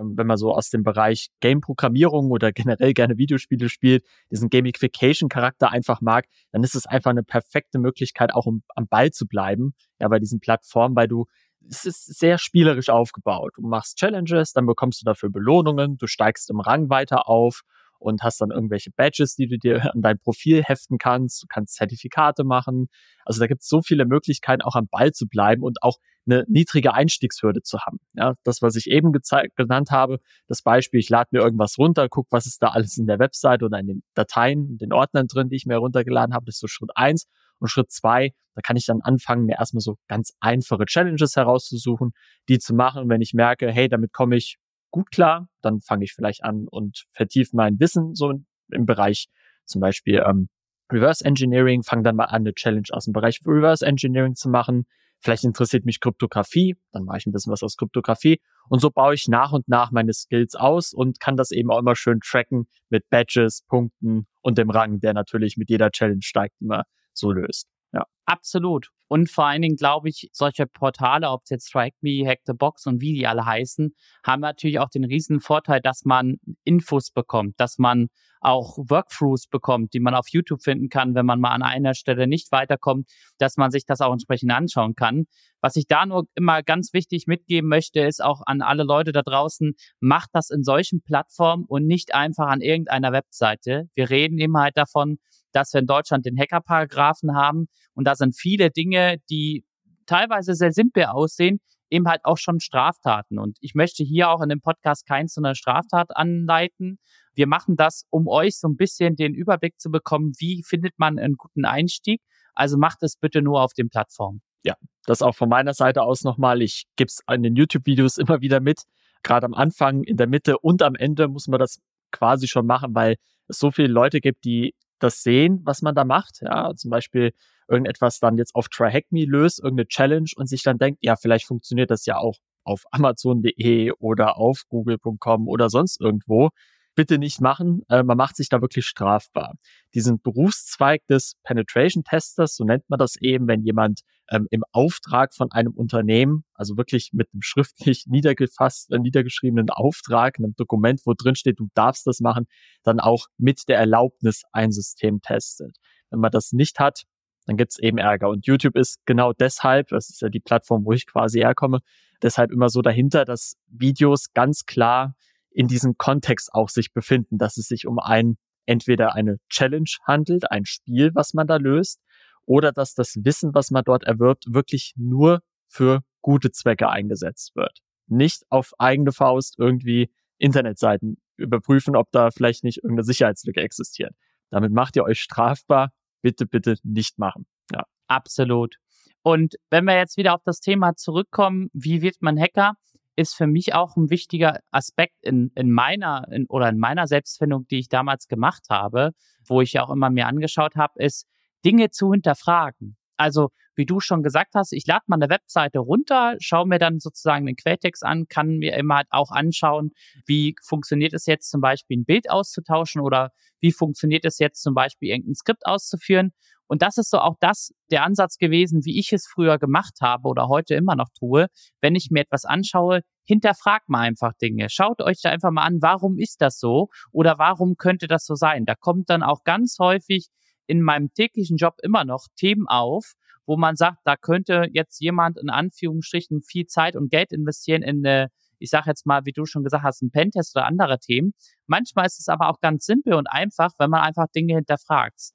wenn 0.00 0.26
man 0.26 0.36
so 0.36 0.54
aus 0.54 0.70
dem 0.70 0.82
Bereich 0.82 1.28
Game-Programmierung 1.40 2.30
oder 2.30 2.52
generell 2.52 2.92
gerne 2.94 3.18
Videospiele 3.18 3.68
spielt, 3.68 4.04
diesen 4.30 4.50
Gamification-Charakter 4.50 5.70
einfach 5.70 6.00
mag, 6.00 6.26
dann 6.50 6.62
ist 6.62 6.74
es 6.74 6.86
einfach 6.86 7.10
eine 7.10 7.22
perfekte 7.22 7.78
Möglichkeit, 7.78 8.34
auch 8.34 8.46
um 8.46 8.62
am 8.74 8.86
Ball 8.88 9.10
zu 9.10 9.26
bleiben, 9.26 9.74
ja, 10.00 10.08
bei 10.08 10.18
diesen 10.18 10.40
Plattformen, 10.40 10.96
weil 10.96 11.08
du 11.08 11.26
es 11.68 11.84
ist 11.84 12.18
sehr 12.18 12.38
spielerisch 12.38 12.90
aufgebaut. 12.90 13.52
Du 13.56 13.62
machst 13.62 13.96
Challenges, 13.96 14.52
dann 14.52 14.66
bekommst 14.66 15.00
du 15.00 15.04
dafür 15.04 15.30
Belohnungen, 15.30 15.96
du 15.96 16.08
steigst 16.08 16.50
im 16.50 16.58
Rang 16.58 16.90
weiter 16.90 17.28
auf 17.28 17.62
und 18.02 18.22
hast 18.22 18.40
dann 18.40 18.50
irgendwelche 18.50 18.90
Badges, 18.90 19.34
die 19.34 19.46
du 19.46 19.58
dir 19.58 19.92
an 19.94 20.02
dein 20.02 20.18
Profil 20.18 20.62
heften 20.62 20.98
kannst. 20.98 21.42
Du 21.42 21.46
kannst 21.48 21.74
Zertifikate 21.74 22.44
machen. 22.44 22.88
Also 23.24 23.40
da 23.40 23.46
gibt 23.46 23.62
es 23.62 23.68
so 23.68 23.82
viele 23.82 24.04
Möglichkeiten, 24.04 24.62
auch 24.62 24.74
am 24.74 24.88
Ball 24.90 25.12
zu 25.12 25.26
bleiben 25.26 25.62
und 25.62 25.82
auch 25.82 25.96
eine 26.26 26.44
niedrige 26.48 26.94
Einstiegshürde 26.94 27.62
zu 27.62 27.80
haben. 27.80 27.98
Ja, 28.14 28.34
das, 28.44 28.62
was 28.62 28.76
ich 28.76 28.88
eben 28.88 29.12
genannt 29.56 29.90
habe, 29.90 30.18
das 30.46 30.62
Beispiel, 30.62 31.00
ich 31.00 31.08
lade 31.08 31.28
mir 31.32 31.40
irgendwas 31.40 31.78
runter, 31.78 32.08
guck, 32.08 32.28
was 32.30 32.46
ist 32.46 32.62
da 32.62 32.68
alles 32.68 32.96
in 32.96 33.06
der 33.06 33.18
Website 33.18 33.62
oder 33.62 33.78
in 33.78 33.86
den 33.86 34.02
Dateien, 34.14 34.78
den 34.78 34.92
Ordnern 34.92 35.26
drin, 35.26 35.48
die 35.48 35.56
ich 35.56 35.66
mir 35.66 35.74
heruntergeladen 35.74 36.34
habe, 36.34 36.44
das 36.46 36.56
ist 36.56 36.60
so 36.60 36.68
Schritt 36.68 36.90
eins. 36.94 37.26
Und 37.58 37.68
Schritt 37.68 37.92
zwei, 37.92 38.32
da 38.54 38.60
kann 38.60 38.76
ich 38.76 38.86
dann 38.86 39.00
anfangen, 39.02 39.44
mir 39.44 39.56
erstmal 39.58 39.80
so 39.80 39.96
ganz 40.08 40.32
einfache 40.40 40.84
Challenges 40.84 41.36
herauszusuchen, 41.36 42.10
die 42.48 42.58
zu 42.58 42.74
machen. 42.74 43.02
Und 43.02 43.08
wenn 43.08 43.20
ich 43.20 43.34
merke, 43.34 43.70
hey, 43.70 43.88
damit 43.88 44.12
komme 44.12 44.36
ich 44.36 44.58
gut 44.92 45.10
klar. 45.10 45.48
Dann 45.60 45.80
fange 45.80 46.04
ich 46.04 46.12
vielleicht 46.12 46.44
an 46.44 46.68
und 46.70 47.04
vertiefe 47.12 47.56
mein 47.56 47.80
Wissen 47.80 48.14
so 48.14 48.32
im 48.70 48.86
Bereich 48.86 49.26
zum 49.64 49.80
Beispiel 49.80 50.22
ähm, 50.24 50.48
Reverse 50.92 51.24
Engineering, 51.24 51.82
fange 51.82 52.02
dann 52.02 52.16
mal 52.16 52.26
an, 52.26 52.42
eine 52.42 52.54
Challenge 52.54 52.86
aus 52.90 53.06
dem 53.06 53.12
Bereich 53.12 53.40
Reverse 53.44 53.84
Engineering 53.84 54.34
zu 54.34 54.48
machen. 54.48 54.84
Vielleicht 55.20 55.44
interessiert 55.44 55.84
mich 55.84 56.00
Kryptographie, 56.00 56.76
dann 56.92 57.04
mache 57.04 57.18
ich 57.18 57.26
ein 57.26 57.32
bisschen 57.32 57.52
was 57.52 57.62
aus 57.62 57.76
Kryptographie. 57.76 58.40
Und 58.68 58.80
so 58.80 58.90
baue 58.90 59.14
ich 59.14 59.28
nach 59.28 59.52
und 59.52 59.68
nach 59.68 59.90
meine 59.92 60.12
Skills 60.12 60.54
aus 60.54 60.92
und 60.92 61.20
kann 61.20 61.36
das 61.36 61.50
eben 61.50 61.70
auch 61.70 61.78
immer 61.78 61.96
schön 61.96 62.20
tracken 62.20 62.66
mit 62.90 63.08
Badges, 63.08 63.62
Punkten 63.68 64.26
und 64.40 64.58
dem 64.58 64.70
Rang, 64.70 65.00
der 65.00 65.14
natürlich 65.14 65.56
mit 65.56 65.70
jeder 65.70 65.90
Challenge 65.90 66.22
steigt, 66.22 66.60
immer 66.60 66.84
so 67.12 67.30
löst. 67.30 67.68
Ja. 67.92 68.04
Absolut. 68.26 68.88
Und 69.08 69.30
vor 69.30 69.46
allen 69.46 69.62
Dingen 69.62 69.76
glaube 69.76 70.08
ich, 70.08 70.30
solche 70.32 70.66
Portale, 70.66 71.28
ob 71.30 71.42
es 71.44 71.50
jetzt 71.50 71.68
Strike 71.68 71.96
Me, 72.00 72.26
Hack 72.26 72.40
the 72.46 72.54
Box 72.54 72.86
und 72.86 73.00
wie 73.02 73.12
die 73.12 73.26
alle 73.26 73.44
heißen, 73.44 73.94
haben 74.24 74.40
natürlich 74.40 74.78
auch 74.78 74.88
den 74.88 75.04
riesen 75.04 75.40
Vorteil, 75.40 75.80
dass 75.82 76.04
man 76.04 76.38
Infos 76.64 77.10
bekommt, 77.10 77.60
dass 77.60 77.78
man 77.78 78.08
auch 78.40 78.76
Workthroughs 78.78 79.46
bekommt, 79.48 79.92
die 79.94 80.00
man 80.00 80.14
auf 80.14 80.28
YouTube 80.30 80.62
finden 80.62 80.88
kann, 80.88 81.14
wenn 81.14 81.26
man 81.26 81.40
mal 81.40 81.50
an 81.50 81.62
einer 81.62 81.94
Stelle 81.94 82.26
nicht 82.26 82.50
weiterkommt, 82.52 83.08
dass 83.38 83.56
man 83.56 83.70
sich 83.70 83.84
das 83.86 84.00
auch 84.00 84.12
entsprechend 84.12 84.50
anschauen 84.50 84.94
kann. 84.94 85.26
Was 85.60 85.76
ich 85.76 85.86
da 85.86 86.06
nur 86.06 86.24
immer 86.34 86.62
ganz 86.62 86.92
wichtig 86.92 87.26
mitgeben 87.26 87.68
möchte, 87.68 88.00
ist 88.00 88.22
auch 88.22 88.42
an 88.46 88.62
alle 88.62 88.82
Leute 88.82 89.12
da 89.12 89.22
draußen, 89.22 89.74
macht 90.00 90.30
das 90.32 90.50
in 90.50 90.64
solchen 90.64 91.02
Plattformen 91.02 91.64
und 91.68 91.86
nicht 91.86 92.14
einfach 92.14 92.48
an 92.48 92.60
irgendeiner 92.60 93.12
Webseite. 93.12 93.88
Wir 93.94 94.10
reden 94.10 94.38
immer 94.38 94.62
halt 94.62 94.76
davon, 94.76 95.18
dass 95.52 95.72
wir 95.72 95.80
in 95.80 95.86
Deutschland 95.86 96.26
den 96.26 96.38
Hackerparagraphen 96.38 97.34
haben 97.34 97.66
und 97.94 98.06
da 98.06 98.14
sind 98.14 98.36
viele 98.36 98.70
Dinge, 98.70 99.18
die 99.30 99.64
teilweise 100.06 100.54
sehr 100.54 100.72
simpel 100.72 101.04
aussehen, 101.04 101.60
eben 101.90 102.08
halt 102.08 102.24
auch 102.24 102.38
schon 102.38 102.58
Straftaten. 102.60 103.38
Und 103.38 103.58
ich 103.60 103.74
möchte 103.74 104.02
hier 104.02 104.30
auch 104.30 104.40
in 104.40 104.48
dem 104.48 104.60
Podcast 104.60 105.06
keins 105.06 105.34
so 105.34 105.42
eine 105.42 105.54
Straftat 105.54 106.16
anleiten. 106.16 106.98
Wir 107.34 107.46
machen 107.46 107.76
das, 107.76 108.04
um 108.10 108.28
euch 108.28 108.58
so 108.58 108.68
ein 108.68 108.76
bisschen 108.76 109.14
den 109.14 109.34
Überblick 109.34 109.78
zu 109.78 109.90
bekommen, 109.90 110.32
wie 110.38 110.62
findet 110.66 110.98
man 110.98 111.18
einen 111.18 111.34
guten 111.34 111.64
Einstieg. 111.64 112.20
Also 112.54 112.78
macht 112.78 113.02
es 113.02 113.16
bitte 113.16 113.42
nur 113.42 113.62
auf 113.62 113.72
den 113.74 113.88
Plattformen. 113.88 114.42
Ja, 114.64 114.74
das 115.06 115.22
auch 115.22 115.34
von 115.34 115.48
meiner 115.48 115.74
Seite 115.74 116.02
aus 116.02 116.22
nochmal. 116.22 116.62
Ich 116.62 116.84
gebe 116.96 117.08
es 117.08 117.20
in 117.30 117.42
den 117.42 117.56
YouTube-Videos 117.56 118.18
immer 118.18 118.40
wieder 118.40 118.60
mit. 118.60 118.82
Gerade 119.22 119.46
am 119.46 119.54
Anfang, 119.54 120.02
in 120.04 120.16
der 120.16 120.26
Mitte 120.26 120.58
und 120.58 120.82
am 120.82 120.94
Ende 120.94 121.28
muss 121.28 121.48
man 121.48 121.58
das 121.58 121.78
quasi 122.10 122.48
schon 122.48 122.66
machen, 122.66 122.94
weil 122.94 123.16
es 123.48 123.58
so 123.58 123.70
viele 123.70 123.88
Leute 123.88 124.20
gibt, 124.20 124.44
die 124.44 124.74
das 125.02 125.22
sehen, 125.22 125.60
was 125.64 125.82
man 125.82 125.94
da 125.94 126.04
macht. 126.04 126.40
Ja, 126.42 126.74
zum 126.74 126.90
Beispiel 126.90 127.32
irgendetwas 127.68 128.20
dann 128.20 128.38
jetzt 128.38 128.54
auf 128.54 128.68
TryHackMe 128.68 129.24
löst, 129.24 129.60
irgendeine 129.60 129.88
Challenge 129.88 130.30
und 130.36 130.48
sich 130.48 130.62
dann 130.62 130.78
denkt, 130.78 131.00
ja, 131.02 131.16
vielleicht 131.16 131.46
funktioniert 131.46 131.90
das 131.90 132.06
ja 132.06 132.18
auch 132.18 132.38
auf 132.64 132.84
Amazon.de 132.90 133.92
oder 133.98 134.36
auf 134.36 134.62
Google.com 134.68 135.48
oder 135.48 135.68
sonst 135.68 136.00
irgendwo 136.00 136.50
bitte 136.94 137.18
nicht 137.18 137.40
machen. 137.40 137.82
Äh, 137.88 138.02
man 138.02 138.16
macht 138.16 138.36
sich 138.36 138.48
da 138.48 138.60
wirklich 138.60 138.86
strafbar. 138.86 139.54
Diesen 139.94 140.20
Berufszweig 140.20 141.06
des 141.06 141.34
Penetration 141.42 142.04
Testers, 142.04 142.56
so 142.56 142.64
nennt 142.64 142.88
man 142.88 142.98
das 142.98 143.16
eben, 143.20 143.48
wenn 143.48 143.62
jemand 143.62 144.00
ähm, 144.30 144.46
im 144.50 144.62
Auftrag 144.72 145.34
von 145.34 145.50
einem 145.52 145.72
Unternehmen, 145.72 146.44
also 146.54 146.76
wirklich 146.76 147.10
mit 147.12 147.28
einem 147.32 147.42
schriftlich 147.42 148.04
niedergefasst, 148.08 148.92
äh, 148.92 148.98
niedergeschriebenen 148.98 149.70
Auftrag, 149.70 150.38
einem 150.38 150.54
Dokument, 150.56 151.00
wo 151.04 151.14
drin 151.14 151.34
steht, 151.34 151.58
du 151.58 151.68
darfst 151.74 152.06
das 152.06 152.20
machen, 152.20 152.46
dann 152.82 153.00
auch 153.00 153.26
mit 153.38 153.68
der 153.68 153.78
Erlaubnis 153.78 154.42
ein 154.52 154.72
System 154.72 155.20
testet. 155.20 155.76
Wenn 156.10 156.20
man 156.20 156.30
das 156.30 156.52
nicht 156.52 156.78
hat, 156.78 157.04
dann 157.46 157.56
gibt's 157.56 157.78
eben 157.78 157.98
Ärger. 157.98 158.28
Und 158.28 158.46
YouTube 158.46 158.76
ist 158.76 159.04
genau 159.04 159.32
deshalb, 159.32 159.88
das 159.88 160.10
ist 160.10 160.22
ja 160.22 160.28
die 160.28 160.40
Plattform, 160.40 160.84
wo 160.84 160.92
ich 160.92 161.06
quasi 161.06 161.40
herkomme, 161.40 161.80
deshalb 162.22 162.52
immer 162.52 162.68
so 162.68 162.82
dahinter, 162.82 163.24
dass 163.24 163.56
Videos 163.66 164.32
ganz 164.32 164.64
klar 164.64 165.16
in 165.54 165.68
diesem 165.68 165.96
Kontext 165.96 166.52
auch 166.52 166.68
sich 166.68 166.92
befinden, 166.92 167.38
dass 167.38 167.56
es 167.56 167.66
sich 167.66 167.86
um 167.86 167.98
ein 167.98 168.36
entweder 168.66 169.14
eine 169.14 169.38
Challenge 169.48 169.90
handelt, 170.06 170.50
ein 170.50 170.64
Spiel, 170.64 171.10
was 171.14 171.34
man 171.34 171.46
da 171.46 171.56
löst, 171.56 172.00
oder 172.44 172.72
dass 172.72 172.94
das 172.94 173.16
Wissen, 173.22 173.54
was 173.54 173.70
man 173.70 173.84
dort 173.84 174.04
erwirbt, 174.04 174.44
wirklich 174.48 174.94
nur 174.96 175.42
für 175.68 176.02
gute 176.20 176.50
Zwecke 176.50 176.88
eingesetzt 176.88 177.54
wird. 177.54 177.80
Nicht 178.06 178.44
auf 178.50 178.72
eigene 178.78 179.12
Faust 179.12 179.56
irgendwie 179.58 180.12
Internetseiten 180.38 181.18
überprüfen, 181.36 181.96
ob 181.96 182.10
da 182.12 182.30
vielleicht 182.30 182.64
nicht 182.64 182.78
irgendeine 182.78 183.04
Sicherheitslücke 183.04 183.60
existiert. 183.60 184.14
Damit 184.50 184.72
macht 184.72 184.96
ihr 184.96 185.04
euch 185.04 185.20
strafbar. 185.20 185.92
Bitte, 186.20 186.46
bitte 186.46 186.76
nicht 186.82 187.18
machen. 187.18 187.46
Ja. 187.72 187.84
Absolut. 188.06 188.76
Und 189.22 189.54
wenn 189.70 189.84
wir 189.84 189.96
jetzt 189.96 190.16
wieder 190.16 190.34
auf 190.34 190.42
das 190.44 190.60
Thema 190.60 190.94
zurückkommen, 190.96 191.68
wie 191.72 192.02
wird 192.02 192.16
man 192.20 192.38
Hacker? 192.38 192.74
Ist 193.16 193.34
für 193.34 193.46
mich 193.46 193.74
auch 193.74 193.96
ein 193.96 194.10
wichtiger 194.10 194.60
Aspekt 194.70 195.16
in, 195.22 195.50
in 195.54 195.70
meiner 195.70 196.26
in, 196.30 196.46
oder 196.46 196.68
in 196.68 196.78
meiner 196.78 197.06
Selbstfindung, 197.06 197.66
die 197.68 197.78
ich 197.78 197.88
damals 197.88 198.26
gemacht 198.28 198.66
habe, 198.70 199.12
wo 199.46 199.60
ich 199.60 199.74
ja 199.74 199.84
auch 199.84 199.90
immer 199.90 200.10
mir 200.10 200.26
angeschaut 200.26 200.76
habe, 200.76 201.02
ist 201.02 201.26
Dinge 201.64 201.90
zu 201.90 202.12
hinterfragen. 202.12 202.96
Also 203.16 203.50
wie 203.76 203.86
du 203.86 204.00
schon 204.00 204.22
gesagt 204.22 204.54
hast, 204.54 204.72
ich 204.72 204.86
lade 204.86 205.04
mal 205.06 205.16
eine 205.16 205.30
Webseite 205.30 205.78
runter, 205.78 206.36
schaue 206.40 206.66
mir 206.66 206.78
dann 206.78 206.98
sozusagen 206.98 207.46
den 207.46 207.56
Quelltext 207.56 208.04
an, 208.04 208.26
kann 208.28 208.58
mir 208.58 208.74
immer 208.76 208.96
halt 208.96 209.06
auch 209.10 209.30
anschauen, 209.30 209.92
wie 210.26 210.54
funktioniert 210.62 211.14
es 211.14 211.26
jetzt 211.26 211.50
zum 211.50 211.60
Beispiel 211.60 211.98
ein 211.98 212.04
Bild 212.04 212.30
auszutauschen 212.30 213.00
oder 213.00 213.30
wie 213.60 213.72
funktioniert 213.72 214.24
es 214.24 214.38
jetzt 214.38 214.62
zum 214.62 214.74
Beispiel 214.74 215.10
irgendein 215.10 215.34
Skript 215.34 215.66
auszuführen 215.66 216.32
und 216.72 216.80
das 216.80 216.96
ist 216.96 217.10
so 217.10 217.18
auch 217.18 217.36
das, 217.38 217.74
der 217.90 218.02
Ansatz 218.02 218.38
gewesen, 218.38 218.86
wie 218.86 218.98
ich 218.98 219.12
es 219.12 219.26
früher 219.26 219.58
gemacht 219.58 219.98
habe 220.00 220.26
oder 220.26 220.48
heute 220.48 220.74
immer 220.74 220.96
noch 220.96 221.10
tue. 221.18 221.48
Wenn 221.82 221.94
ich 221.94 222.08
mir 222.10 222.20
etwas 222.20 222.46
anschaue, 222.46 223.02
hinterfragt 223.24 223.90
mal 223.90 224.00
einfach 224.00 224.32
Dinge. 224.40 224.70
Schaut 224.70 225.02
euch 225.02 225.18
da 225.22 225.28
einfach 225.28 225.50
mal 225.50 225.64
an, 225.64 225.82
warum 225.82 226.16
ist 226.16 226.40
das 226.40 226.58
so 226.58 226.88
oder 227.10 227.38
warum 227.38 227.76
könnte 227.76 228.06
das 228.06 228.24
so 228.24 228.36
sein. 228.36 228.64
Da 228.64 228.74
kommt 228.74 229.10
dann 229.10 229.22
auch 229.22 229.44
ganz 229.44 229.76
häufig 229.80 230.28
in 230.66 230.80
meinem 230.80 231.12
täglichen 231.12 231.58
Job 231.58 231.74
immer 231.82 232.06
noch 232.06 232.28
Themen 232.36 232.66
auf, 232.66 233.12
wo 233.44 233.58
man 233.58 233.76
sagt, 233.76 233.98
da 234.06 234.16
könnte 234.16 234.64
jetzt 234.72 234.98
jemand 235.02 235.36
in 235.36 235.50
Anführungsstrichen 235.50 236.40
viel 236.40 236.64
Zeit 236.64 236.96
und 236.96 237.10
Geld 237.10 237.32
investieren 237.32 237.82
in 237.82 237.98
eine 237.98 238.28
ich 238.58 238.70
sage 238.70 238.88
jetzt 238.88 239.04
mal, 239.04 239.26
wie 239.26 239.32
du 239.32 239.44
schon 239.44 239.64
gesagt 239.64 239.82
hast, 239.82 240.02
ein 240.02 240.10
Pentest 240.10 240.56
oder 240.56 240.66
andere 240.66 241.00
Themen. 241.00 241.32
Manchmal 241.66 242.06
ist 242.06 242.20
es 242.20 242.28
aber 242.28 242.48
auch 242.48 242.60
ganz 242.60 242.86
simpel 242.86 243.12
und 243.14 243.26
einfach, 243.26 243.72
wenn 243.76 243.90
man 243.90 244.00
einfach 244.02 244.28
Dinge 244.34 244.54
hinterfragt 244.54 245.32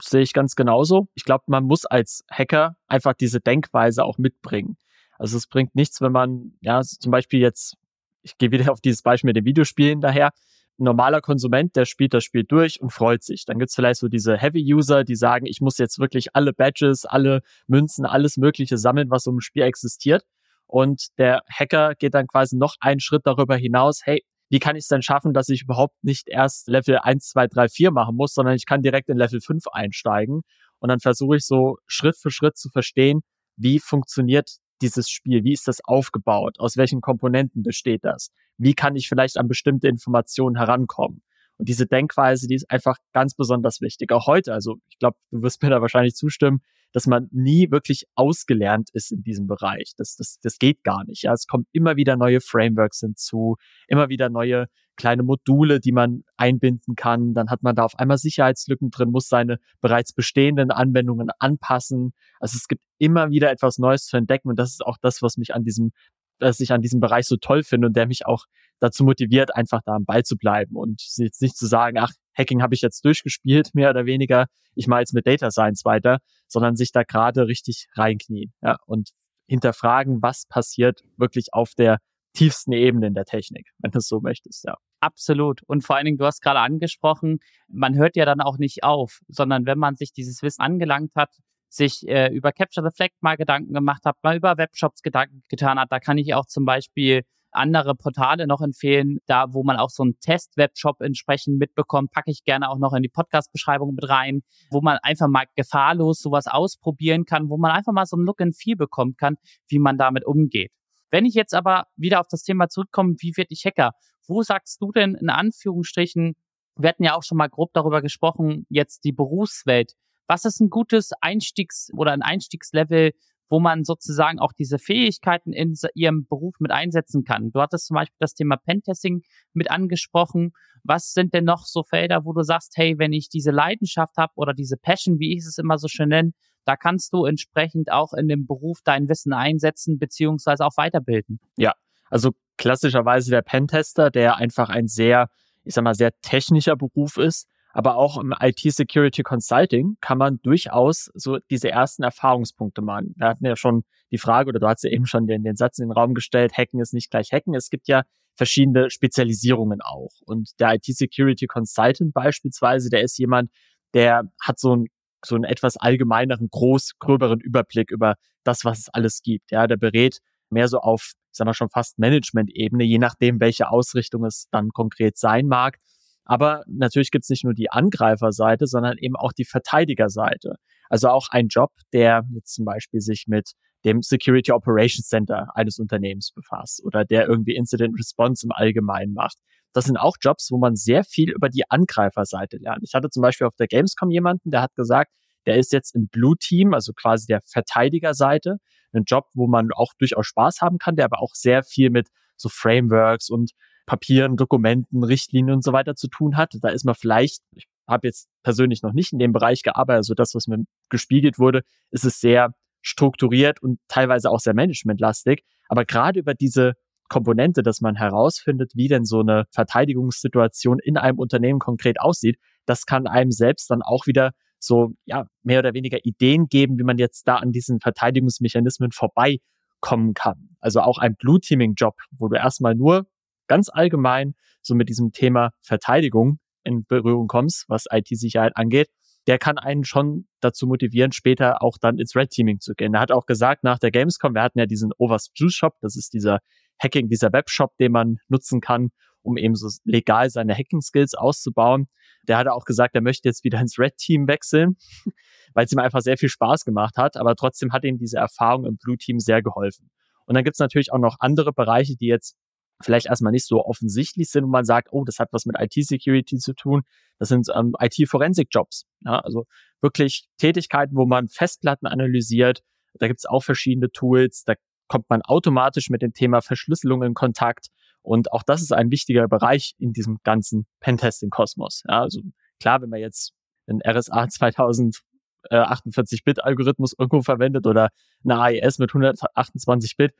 sehe 0.00 0.22
ich 0.22 0.32
ganz 0.32 0.54
genauso. 0.54 1.08
Ich 1.14 1.24
glaube, 1.24 1.44
man 1.48 1.64
muss 1.64 1.84
als 1.84 2.24
Hacker 2.30 2.76
einfach 2.86 3.14
diese 3.14 3.40
Denkweise 3.40 4.04
auch 4.04 4.18
mitbringen. 4.18 4.76
Also 5.18 5.36
es 5.36 5.46
bringt 5.46 5.74
nichts, 5.74 6.00
wenn 6.00 6.12
man, 6.12 6.52
ja, 6.60 6.80
zum 6.82 7.10
Beispiel 7.10 7.40
jetzt, 7.40 7.76
ich 8.22 8.38
gehe 8.38 8.50
wieder 8.50 8.70
auf 8.72 8.80
dieses 8.80 9.02
Beispiel 9.02 9.28
mit 9.28 9.36
den 9.36 9.44
Videospielen 9.44 10.00
daher, 10.00 10.32
ein 10.78 10.84
normaler 10.84 11.20
Konsument, 11.20 11.74
der 11.74 11.86
spielt 11.86 12.14
das 12.14 12.22
Spiel 12.22 12.44
durch 12.44 12.80
und 12.80 12.90
freut 12.90 13.24
sich. 13.24 13.44
Dann 13.44 13.58
gibt's 13.58 13.74
vielleicht 13.74 13.98
so 13.98 14.06
diese 14.06 14.36
Heavy-User, 14.36 15.02
die 15.02 15.16
sagen, 15.16 15.46
ich 15.46 15.60
muss 15.60 15.76
jetzt 15.78 15.98
wirklich 15.98 16.36
alle 16.36 16.52
Badges, 16.52 17.04
alle 17.04 17.42
Münzen, 17.66 18.06
alles 18.06 18.36
Mögliche 18.36 18.78
sammeln, 18.78 19.10
was 19.10 19.26
um 19.26 19.38
ein 19.38 19.40
Spiel 19.40 19.64
existiert. 19.64 20.24
Und 20.66 21.18
der 21.18 21.42
Hacker 21.50 21.94
geht 21.96 22.14
dann 22.14 22.28
quasi 22.28 22.56
noch 22.56 22.76
einen 22.80 23.00
Schritt 23.00 23.22
darüber 23.24 23.56
hinaus, 23.56 24.02
hey, 24.04 24.22
wie 24.48 24.58
kann 24.58 24.76
ich 24.76 24.82
es 24.82 24.88
denn 24.88 25.02
schaffen, 25.02 25.34
dass 25.34 25.48
ich 25.48 25.62
überhaupt 25.62 25.96
nicht 26.02 26.28
erst 26.28 26.68
Level 26.68 26.98
1, 26.98 27.28
2, 27.30 27.48
3, 27.48 27.68
4 27.68 27.90
machen 27.90 28.16
muss, 28.16 28.34
sondern 28.34 28.54
ich 28.54 28.66
kann 28.66 28.82
direkt 28.82 29.08
in 29.08 29.18
Level 29.18 29.40
5 29.40 29.66
einsteigen. 29.72 30.42
Und 30.78 30.88
dann 30.88 31.00
versuche 31.00 31.36
ich 31.36 31.44
so 31.44 31.76
Schritt 31.86 32.16
für 32.16 32.30
Schritt 32.30 32.56
zu 32.56 32.70
verstehen, 32.70 33.20
wie 33.56 33.78
funktioniert 33.80 34.58
dieses 34.80 35.08
Spiel? 35.10 35.44
Wie 35.44 35.52
ist 35.52 35.66
das 35.68 35.80
aufgebaut? 35.84 36.60
Aus 36.60 36.76
welchen 36.76 37.00
Komponenten 37.00 37.62
besteht 37.62 38.04
das? 38.04 38.30
Wie 38.56 38.74
kann 38.74 38.96
ich 38.96 39.08
vielleicht 39.08 39.36
an 39.36 39.48
bestimmte 39.48 39.88
Informationen 39.88 40.56
herankommen? 40.56 41.22
Und 41.58 41.68
diese 41.68 41.86
Denkweise, 41.86 42.46
die 42.46 42.54
ist 42.54 42.70
einfach 42.70 42.96
ganz 43.12 43.34
besonders 43.34 43.80
wichtig. 43.80 44.12
Auch 44.12 44.26
heute, 44.26 44.52
also 44.52 44.76
ich 44.88 44.98
glaube, 44.98 45.18
du 45.30 45.42
wirst 45.42 45.62
mir 45.62 45.70
da 45.70 45.80
wahrscheinlich 45.80 46.14
zustimmen, 46.14 46.60
dass 46.92 47.06
man 47.06 47.28
nie 47.32 47.70
wirklich 47.70 48.06
ausgelernt 48.14 48.88
ist 48.92 49.12
in 49.12 49.22
diesem 49.22 49.46
Bereich. 49.46 49.92
Das, 49.96 50.16
das, 50.16 50.38
das 50.42 50.58
geht 50.58 50.84
gar 50.84 51.04
nicht. 51.04 51.22
Ja, 51.22 51.32
es 51.32 51.46
kommen 51.46 51.66
immer 51.72 51.96
wieder 51.96 52.16
neue 52.16 52.40
Frameworks 52.40 53.00
hinzu, 53.00 53.56
immer 53.88 54.08
wieder 54.08 54.30
neue 54.30 54.66
kleine 54.96 55.22
Module, 55.22 55.80
die 55.80 55.92
man 55.92 56.24
einbinden 56.36 56.96
kann. 56.96 57.34
Dann 57.34 57.50
hat 57.50 57.62
man 57.62 57.76
da 57.76 57.84
auf 57.84 57.98
einmal 57.98 58.18
Sicherheitslücken 58.18 58.90
drin, 58.90 59.10
muss 59.10 59.28
seine 59.28 59.58
bereits 59.80 60.12
bestehenden 60.12 60.70
Anwendungen 60.70 61.28
anpassen. 61.38 62.14
Also 62.40 62.56
es 62.56 62.68
gibt 62.68 62.82
immer 62.98 63.30
wieder 63.30 63.50
etwas 63.50 63.78
Neues 63.78 64.06
zu 64.06 64.16
entdecken 64.16 64.48
und 64.48 64.58
das 64.58 64.70
ist 64.70 64.84
auch 64.84 64.96
das, 65.00 65.22
was 65.22 65.36
mich 65.36 65.54
an 65.54 65.64
diesem 65.64 65.92
dass 66.40 66.60
ich 66.60 66.70
an 66.70 66.82
diesem 66.82 67.00
Bereich 67.00 67.26
so 67.26 67.36
toll 67.36 67.64
finde 67.64 67.88
und 67.88 67.96
der 67.96 68.06
mich 68.06 68.26
auch 68.26 68.44
dazu 68.80 69.04
motiviert, 69.04 69.54
einfach 69.54 69.80
da 69.84 69.94
am 69.94 70.04
Ball 70.04 70.22
zu 70.22 70.36
bleiben 70.36 70.76
und 70.76 71.02
jetzt 71.16 71.42
nicht 71.42 71.56
zu 71.56 71.66
sagen, 71.66 71.98
ach, 71.98 72.12
Hacking 72.36 72.62
habe 72.62 72.74
ich 72.74 72.80
jetzt 72.80 73.04
durchgespielt, 73.04 73.70
mehr 73.74 73.90
oder 73.90 74.06
weniger, 74.06 74.46
ich 74.74 74.86
mache 74.86 75.00
jetzt 75.00 75.14
mit 75.14 75.26
Data 75.26 75.50
Science 75.50 75.84
weiter, 75.84 76.18
sondern 76.46 76.76
sich 76.76 76.92
da 76.92 77.02
gerade 77.02 77.46
richtig 77.46 77.88
reinknien 77.94 78.52
ja, 78.62 78.76
und 78.86 79.10
hinterfragen, 79.48 80.22
was 80.22 80.46
passiert 80.46 81.02
wirklich 81.16 81.52
auf 81.52 81.74
der 81.74 81.98
tiefsten 82.34 82.72
Ebene 82.72 83.06
in 83.06 83.14
der 83.14 83.24
Technik, 83.24 83.68
wenn 83.78 83.90
du 83.90 83.98
es 83.98 84.08
so 84.08 84.20
möchtest, 84.20 84.64
ja. 84.64 84.76
Absolut. 85.00 85.62
Und 85.68 85.84
vor 85.84 85.94
allen 85.94 86.06
Dingen, 86.06 86.18
du 86.18 86.24
hast 86.24 86.40
gerade 86.40 86.58
angesprochen, 86.58 87.38
man 87.68 87.94
hört 87.94 88.16
ja 88.16 88.24
dann 88.24 88.40
auch 88.40 88.58
nicht 88.58 88.82
auf, 88.82 89.20
sondern 89.28 89.64
wenn 89.64 89.78
man 89.78 89.94
sich 89.94 90.12
dieses 90.12 90.42
Wissen 90.42 90.60
angelangt 90.60 91.12
hat, 91.14 91.30
sich 91.68 92.08
äh, 92.08 92.32
über 92.32 92.50
Capture 92.52 92.88
the 92.88 92.94
Flag 92.94 93.10
mal 93.20 93.36
Gedanken 93.36 93.72
gemacht 93.72 94.04
hat, 94.04 94.16
mal 94.22 94.36
über 94.36 94.56
Webshops 94.56 95.02
Gedanken 95.02 95.44
getan 95.48 95.78
hat. 95.78 95.92
Da 95.92 96.00
kann 96.00 96.18
ich 96.18 96.34
auch 96.34 96.46
zum 96.46 96.64
Beispiel 96.64 97.22
andere 97.52 97.94
Portale 97.94 98.46
noch 98.46 98.60
empfehlen, 98.60 99.18
da 99.26 99.52
wo 99.52 99.62
man 99.62 99.76
auch 99.76 99.90
so 99.90 100.02
einen 100.02 100.18
Test-Webshop 100.20 101.00
entsprechend 101.00 101.58
mitbekommt, 101.58 102.10
packe 102.10 102.30
ich 102.30 102.44
gerne 102.44 102.68
auch 102.68 102.78
noch 102.78 102.92
in 102.92 103.02
die 103.02 103.08
Podcast-Beschreibung 103.08 103.94
mit 103.94 104.08
rein, 104.08 104.42
wo 104.70 104.80
man 104.80 104.98
einfach 105.02 105.28
mal 105.28 105.44
gefahrlos 105.56 106.20
sowas 106.20 106.46
ausprobieren 106.46 107.24
kann, 107.24 107.48
wo 107.48 107.56
man 107.56 107.70
einfach 107.70 107.92
mal 107.92 108.06
so 108.06 108.16
ein 108.16 108.24
Look 108.24 108.40
and 108.40 108.56
Feel 108.56 108.76
bekommen 108.76 109.16
kann, 109.16 109.36
wie 109.68 109.78
man 109.78 109.98
damit 109.98 110.24
umgeht. 110.24 110.72
Wenn 111.10 111.24
ich 111.24 111.34
jetzt 111.34 111.54
aber 111.54 111.84
wieder 111.96 112.20
auf 112.20 112.28
das 112.28 112.42
Thema 112.42 112.68
zurückkomme, 112.68 113.14
wie 113.18 113.36
werde 113.36 113.48
ich 113.50 113.64
Hacker? 113.64 113.92
Wo 114.26 114.42
sagst 114.42 114.80
du 114.82 114.92
denn 114.92 115.14
in 115.14 115.30
Anführungsstrichen, 115.30 116.34
wir 116.76 116.88
hatten 116.90 117.04
ja 117.04 117.16
auch 117.16 117.22
schon 117.22 117.38
mal 117.38 117.48
grob 117.48 117.72
darüber 117.72 118.02
gesprochen, 118.02 118.66
jetzt 118.68 119.04
die 119.04 119.12
Berufswelt. 119.12 119.94
Was 120.26 120.44
ist 120.44 120.60
ein 120.60 120.68
gutes 120.68 121.12
Einstiegs- 121.22 121.90
oder 121.94 122.12
ein 122.12 122.22
Einstiegslevel, 122.22 123.12
wo 123.48 123.60
man 123.60 123.84
sozusagen 123.84 124.38
auch 124.38 124.52
diese 124.52 124.78
Fähigkeiten 124.78 125.52
in 125.52 125.74
ihrem 125.94 126.26
Beruf 126.26 126.56
mit 126.60 126.70
einsetzen 126.70 127.24
kann. 127.24 127.50
Du 127.50 127.60
hattest 127.60 127.86
zum 127.86 127.94
Beispiel 127.94 128.16
das 128.18 128.34
Thema 128.34 128.56
Pentesting 128.56 129.22
mit 129.52 129.70
angesprochen. 129.70 130.52
Was 130.84 131.12
sind 131.12 131.34
denn 131.34 131.44
noch 131.44 131.64
so 131.64 131.82
Felder, 131.82 132.24
wo 132.24 132.32
du 132.32 132.42
sagst, 132.42 132.74
hey, 132.76 132.98
wenn 132.98 133.12
ich 133.12 133.28
diese 133.28 133.50
Leidenschaft 133.50 134.16
habe 134.16 134.32
oder 134.36 134.54
diese 134.54 134.76
Passion, 134.76 135.18
wie 135.18 135.36
ich 135.36 135.44
es 135.44 135.58
immer 135.58 135.78
so 135.78 135.88
schön 135.88 136.10
nenne, 136.10 136.32
da 136.64 136.76
kannst 136.76 137.14
du 137.14 137.24
entsprechend 137.24 137.90
auch 137.90 138.12
in 138.12 138.28
dem 138.28 138.46
Beruf 138.46 138.80
dein 138.84 139.08
Wissen 139.08 139.32
einsetzen 139.32 139.98
beziehungsweise 139.98 140.66
auch 140.66 140.76
weiterbilden. 140.76 141.40
Ja, 141.56 141.72
also 142.10 142.32
klassischerweise 142.58 143.30
der 143.30 143.42
Pentester, 143.42 144.10
der 144.10 144.36
einfach 144.36 144.68
ein 144.68 144.86
sehr, 144.86 145.30
ich 145.64 145.74
sag 145.74 145.84
mal, 145.84 145.94
sehr 145.94 146.12
technischer 146.20 146.76
Beruf 146.76 147.16
ist, 147.16 147.48
aber 147.72 147.96
auch 147.96 148.18
im 148.18 148.34
IT-Security 148.38 149.22
Consulting 149.22 149.96
kann 150.00 150.18
man 150.18 150.40
durchaus 150.42 151.10
so 151.14 151.38
diese 151.50 151.70
ersten 151.70 152.02
Erfahrungspunkte 152.02 152.82
machen. 152.82 153.14
Wir 153.16 153.28
hatten 153.28 153.44
ja 153.44 153.56
schon 153.56 153.84
die 154.10 154.18
Frage, 154.18 154.48
oder 154.48 154.60
du 154.60 154.66
hast 154.66 154.84
ja 154.84 154.90
eben 154.90 155.06
schon 155.06 155.26
den, 155.26 155.44
den 155.44 155.56
Satz 155.56 155.78
in 155.78 155.86
den 155.86 155.92
Raum 155.92 156.14
gestellt, 156.14 156.56
Hacken 156.56 156.80
ist 156.80 156.94
nicht 156.94 157.10
gleich 157.10 157.32
Hacken. 157.32 157.54
Es 157.54 157.70
gibt 157.70 157.88
ja 157.88 158.02
verschiedene 158.34 158.90
Spezialisierungen 158.90 159.80
auch. 159.82 160.12
Und 160.24 160.58
der 160.60 160.74
IT-Security 160.74 161.46
Consultant 161.46 162.14
beispielsweise, 162.14 162.88
der 162.88 163.02
ist 163.02 163.18
jemand, 163.18 163.50
der 163.94 164.22
hat 164.40 164.58
so 164.58 164.76
ein 164.76 164.86
so 165.24 165.34
einen 165.34 165.44
etwas 165.44 165.76
allgemeineren, 165.76 166.48
groß, 166.50 166.98
gröberen 166.98 167.40
Überblick 167.40 167.90
über 167.90 168.14
das, 168.44 168.64
was 168.64 168.78
es 168.78 168.88
alles 168.90 169.22
gibt. 169.22 169.50
Ja, 169.50 169.66
der 169.66 169.76
berät 169.76 170.18
mehr 170.50 170.68
so 170.68 170.78
auf, 170.78 171.12
ich 171.32 171.36
sag 171.36 171.44
mal 171.44 171.54
schon 171.54 171.68
fast 171.68 171.98
Management-Ebene, 171.98 172.84
je 172.84 172.98
nachdem, 172.98 173.40
welche 173.40 173.68
Ausrichtung 173.70 174.24
es 174.24 174.48
dann 174.50 174.70
konkret 174.70 175.18
sein 175.18 175.46
mag. 175.46 175.78
Aber 176.28 176.62
natürlich 176.68 177.10
gibt 177.10 177.24
es 177.24 177.30
nicht 177.30 177.44
nur 177.44 177.54
die 177.54 177.70
Angreiferseite, 177.70 178.66
sondern 178.66 178.98
eben 178.98 179.16
auch 179.16 179.32
die 179.32 179.46
Verteidigerseite. 179.46 180.56
Also 180.90 181.08
auch 181.08 181.28
ein 181.30 181.48
Job, 181.48 181.70
der 181.92 182.22
jetzt 182.34 182.54
zum 182.54 182.66
Beispiel 182.66 183.00
sich 183.00 183.24
mit 183.26 183.52
dem 183.84 184.02
Security 184.02 184.52
Operations 184.52 185.08
Center 185.08 185.48
eines 185.54 185.78
Unternehmens 185.78 186.32
befasst 186.32 186.84
oder 186.84 187.04
der 187.04 187.26
irgendwie 187.26 187.56
Incident 187.56 187.98
Response 187.98 188.46
im 188.46 188.52
Allgemeinen 188.52 189.14
macht. 189.14 189.38
Das 189.72 189.86
sind 189.86 189.96
auch 189.96 190.16
Jobs, 190.20 190.50
wo 190.50 190.58
man 190.58 190.76
sehr 190.76 191.02
viel 191.02 191.30
über 191.30 191.48
die 191.48 191.70
Angreiferseite 191.70 192.58
lernt. 192.58 192.82
Ich 192.82 192.94
hatte 192.94 193.08
zum 193.08 193.22
Beispiel 193.22 193.46
auf 193.46 193.56
der 193.56 193.66
Gamescom 193.66 194.10
jemanden, 194.10 194.50
der 194.50 194.62
hat 194.62 194.74
gesagt, 194.74 195.12
der 195.46 195.56
ist 195.56 195.72
jetzt 195.72 195.94
im 195.94 196.08
Blue 196.08 196.36
Team, 196.36 196.74
also 196.74 196.92
quasi 196.92 197.26
der 197.26 197.40
Verteidigerseite. 197.46 198.58
Ein 198.92 199.04
Job, 199.06 199.26
wo 199.32 199.46
man 199.46 199.70
auch 199.72 199.92
durchaus 199.98 200.26
Spaß 200.26 200.60
haben 200.60 200.76
kann, 200.78 200.96
der 200.96 201.06
aber 201.06 201.22
auch 201.22 201.34
sehr 201.34 201.62
viel 201.62 201.90
mit 201.90 202.08
so 202.36 202.48
Frameworks 202.50 203.30
und 203.30 203.52
Papieren, 203.88 204.36
Dokumenten, 204.36 205.02
Richtlinien 205.02 205.56
und 205.56 205.64
so 205.64 205.72
weiter 205.72 205.96
zu 205.96 206.08
tun 206.08 206.36
hat. 206.36 206.52
Da 206.60 206.68
ist 206.68 206.84
man 206.84 206.94
vielleicht, 206.94 207.42
ich 207.56 207.66
habe 207.88 208.06
jetzt 208.06 208.28
persönlich 208.42 208.82
noch 208.82 208.92
nicht 208.92 209.14
in 209.14 209.18
dem 209.18 209.32
Bereich 209.32 209.62
gearbeitet, 209.62 210.00
also 210.00 210.14
das, 210.14 210.34
was 210.34 210.46
mir 210.46 210.58
gespiegelt 210.90 211.38
wurde, 211.38 211.62
ist 211.90 212.04
es 212.04 212.20
sehr 212.20 212.52
strukturiert 212.82 213.62
und 213.62 213.80
teilweise 213.88 214.30
auch 214.30 214.40
sehr 214.40 214.54
managementlastig. 214.54 215.42
Aber 215.68 215.86
gerade 215.86 216.20
über 216.20 216.34
diese 216.34 216.74
Komponente, 217.08 217.62
dass 217.62 217.80
man 217.80 217.96
herausfindet, 217.96 218.72
wie 218.74 218.88
denn 218.88 219.06
so 219.06 219.20
eine 219.20 219.46
Verteidigungssituation 219.52 220.78
in 220.80 220.98
einem 220.98 221.18
Unternehmen 221.18 221.58
konkret 221.58 221.98
aussieht, 221.98 222.36
das 222.66 222.84
kann 222.84 223.06
einem 223.06 223.30
selbst 223.30 223.70
dann 223.70 223.80
auch 223.80 224.06
wieder 224.06 224.32
so, 224.58 224.92
ja, 225.06 225.26
mehr 225.42 225.60
oder 225.60 225.72
weniger 225.72 226.04
Ideen 226.04 226.48
geben, 226.48 226.78
wie 226.78 226.84
man 226.84 226.98
jetzt 226.98 227.26
da 227.26 227.36
an 227.36 227.52
diesen 227.52 227.80
Verteidigungsmechanismen 227.80 228.92
vorbeikommen 228.92 230.12
kann. 230.12 230.50
Also 230.60 230.80
auch 230.80 230.98
ein 230.98 231.16
Blue 231.16 231.40
Teaming 231.40 231.72
Job, 231.74 231.94
wo 232.18 232.28
du 232.28 232.36
erstmal 232.36 232.74
nur 232.74 233.06
ganz 233.48 233.68
allgemein 233.68 234.34
so 234.62 234.74
mit 234.74 234.88
diesem 234.88 235.12
Thema 235.12 235.50
Verteidigung 235.62 236.38
in 236.64 236.84
Berührung 236.84 237.26
kommst, 237.26 237.64
was 237.68 237.86
IT-Sicherheit 237.90 238.52
angeht, 238.56 238.88
der 239.26 239.38
kann 239.38 239.58
einen 239.58 239.84
schon 239.84 240.26
dazu 240.40 240.66
motivieren, 240.66 241.12
später 241.12 241.62
auch 241.62 241.76
dann 241.78 241.98
ins 241.98 242.16
Red 242.16 242.30
Teaming 242.30 242.60
zu 242.60 242.74
gehen. 242.74 242.94
Er 242.94 243.00
hat 243.00 243.12
auch 243.12 243.26
gesagt, 243.26 243.62
nach 243.62 243.78
der 243.78 243.90
Gamescom, 243.90 244.34
wir 244.34 244.42
hatten 244.42 244.58
ja 244.58 244.64
diesen 244.64 244.90
Overs 244.96 245.30
Juice 245.34 245.54
Shop, 245.54 245.74
das 245.82 245.96
ist 245.96 246.14
dieser 246.14 246.38
Hacking, 246.82 247.08
dieser 247.08 247.32
Webshop, 247.32 247.76
den 247.76 247.92
man 247.92 248.16
nutzen 248.28 248.60
kann, 248.60 248.88
um 249.20 249.36
eben 249.36 249.54
so 249.54 249.68
legal 249.84 250.30
seine 250.30 250.54
Hacking-Skills 250.54 251.14
auszubauen. 251.14 251.88
Der 252.26 252.38
hat 252.38 252.48
auch 252.48 252.64
gesagt, 252.64 252.94
er 252.94 253.02
möchte 253.02 253.28
jetzt 253.28 253.44
wieder 253.44 253.60
ins 253.60 253.78
Red 253.78 253.98
Team 253.98 254.28
wechseln, 254.28 254.76
weil 255.54 255.66
es 255.66 255.72
ihm 255.72 255.78
einfach 255.78 256.00
sehr 256.00 256.16
viel 256.16 256.30
Spaß 256.30 256.64
gemacht 256.64 256.96
hat, 256.96 257.18
aber 257.18 257.34
trotzdem 257.36 257.72
hat 257.72 257.84
ihm 257.84 257.98
diese 257.98 258.16
Erfahrung 258.16 258.64
im 258.64 258.78
Blue 258.78 258.96
Team 258.96 259.18
sehr 259.18 259.42
geholfen. 259.42 259.90
Und 260.24 260.36
dann 260.36 260.44
gibt 260.44 260.56
es 260.56 260.60
natürlich 260.60 260.92
auch 260.92 260.98
noch 260.98 261.16
andere 261.20 261.52
Bereiche, 261.52 261.96
die 261.96 262.06
jetzt 262.06 262.36
vielleicht 262.82 263.06
erstmal 263.06 263.32
nicht 263.32 263.46
so 263.46 263.64
offensichtlich 263.64 264.30
sind 264.30 264.44
und 264.44 264.50
man 264.50 264.64
sagt, 264.64 264.88
oh, 264.92 265.04
das 265.04 265.18
hat 265.18 265.28
was 265.32 265.46
mit 265.46 265.56
IT-Security 265.58 266.38
zu 266.38 266.54
tun. 266.54 266.82
Das 267.18 267.28
sind 267.28 267.46
ähm, 267.54 267.74
IT-Forensik-Jobs. 267.80 268.86
Ja, 269.04 269.18
also 269.18 269.46
wirklich 269.80 270.28
Tätigkeiten, 270.38 270.96
wo 270.96 271.06
man 271.06 271.28
Festplatten 271.28 271.86
analysiert. 271.86 272.62
Da 272.94 273.08
gibt 273.08 273.20
es 273.20 273.26
auch 273.26 273.42
verschiedene 273.42 273.90
Tools. 273.90 274.44
Da 274.44 274.54
kommt 274.88 275.10
man 275.10 275.22
automatisch 275.22 275.90
mit 275.90 276.02
dem 276.02 276.12
Thema 276.12 276.40
Verschlüsselung 276.40 277.02
in 277.02 277.14
Kontakt. 277.14 277.66
Und 278.02 278.32
auch 278.32 278.44
das 278.44 278.62
ist 278.62 278.72
ein 278.72 278.90
wichtiger 278.90 279.28
Bereich 279.28 279.74
in 279.78 279.92
diesem 279.92 280.18
ganzen 280.22 280.66
Pentesting-Kosmos. 280.80 281.82
Ja, 281.88 282.02
also 282.02 282.20
klar, 282.60 282.80
wenn 282.80 282.90
man 282.90 283.00
jetzt 283.00 283.32
einen 283.66 283.80
RSA 283.82 284.24
2048-Bit-Algorithmus 284.24 286.94
irgendwo 286.98 287.22
verwendet 287.22 287.66
oder 287.66 287.90
eine 288.24 288.40
AES 288.40 288.78
mit 288.78 288.90
128 288.90 289.96
Bit, 289.96 290.14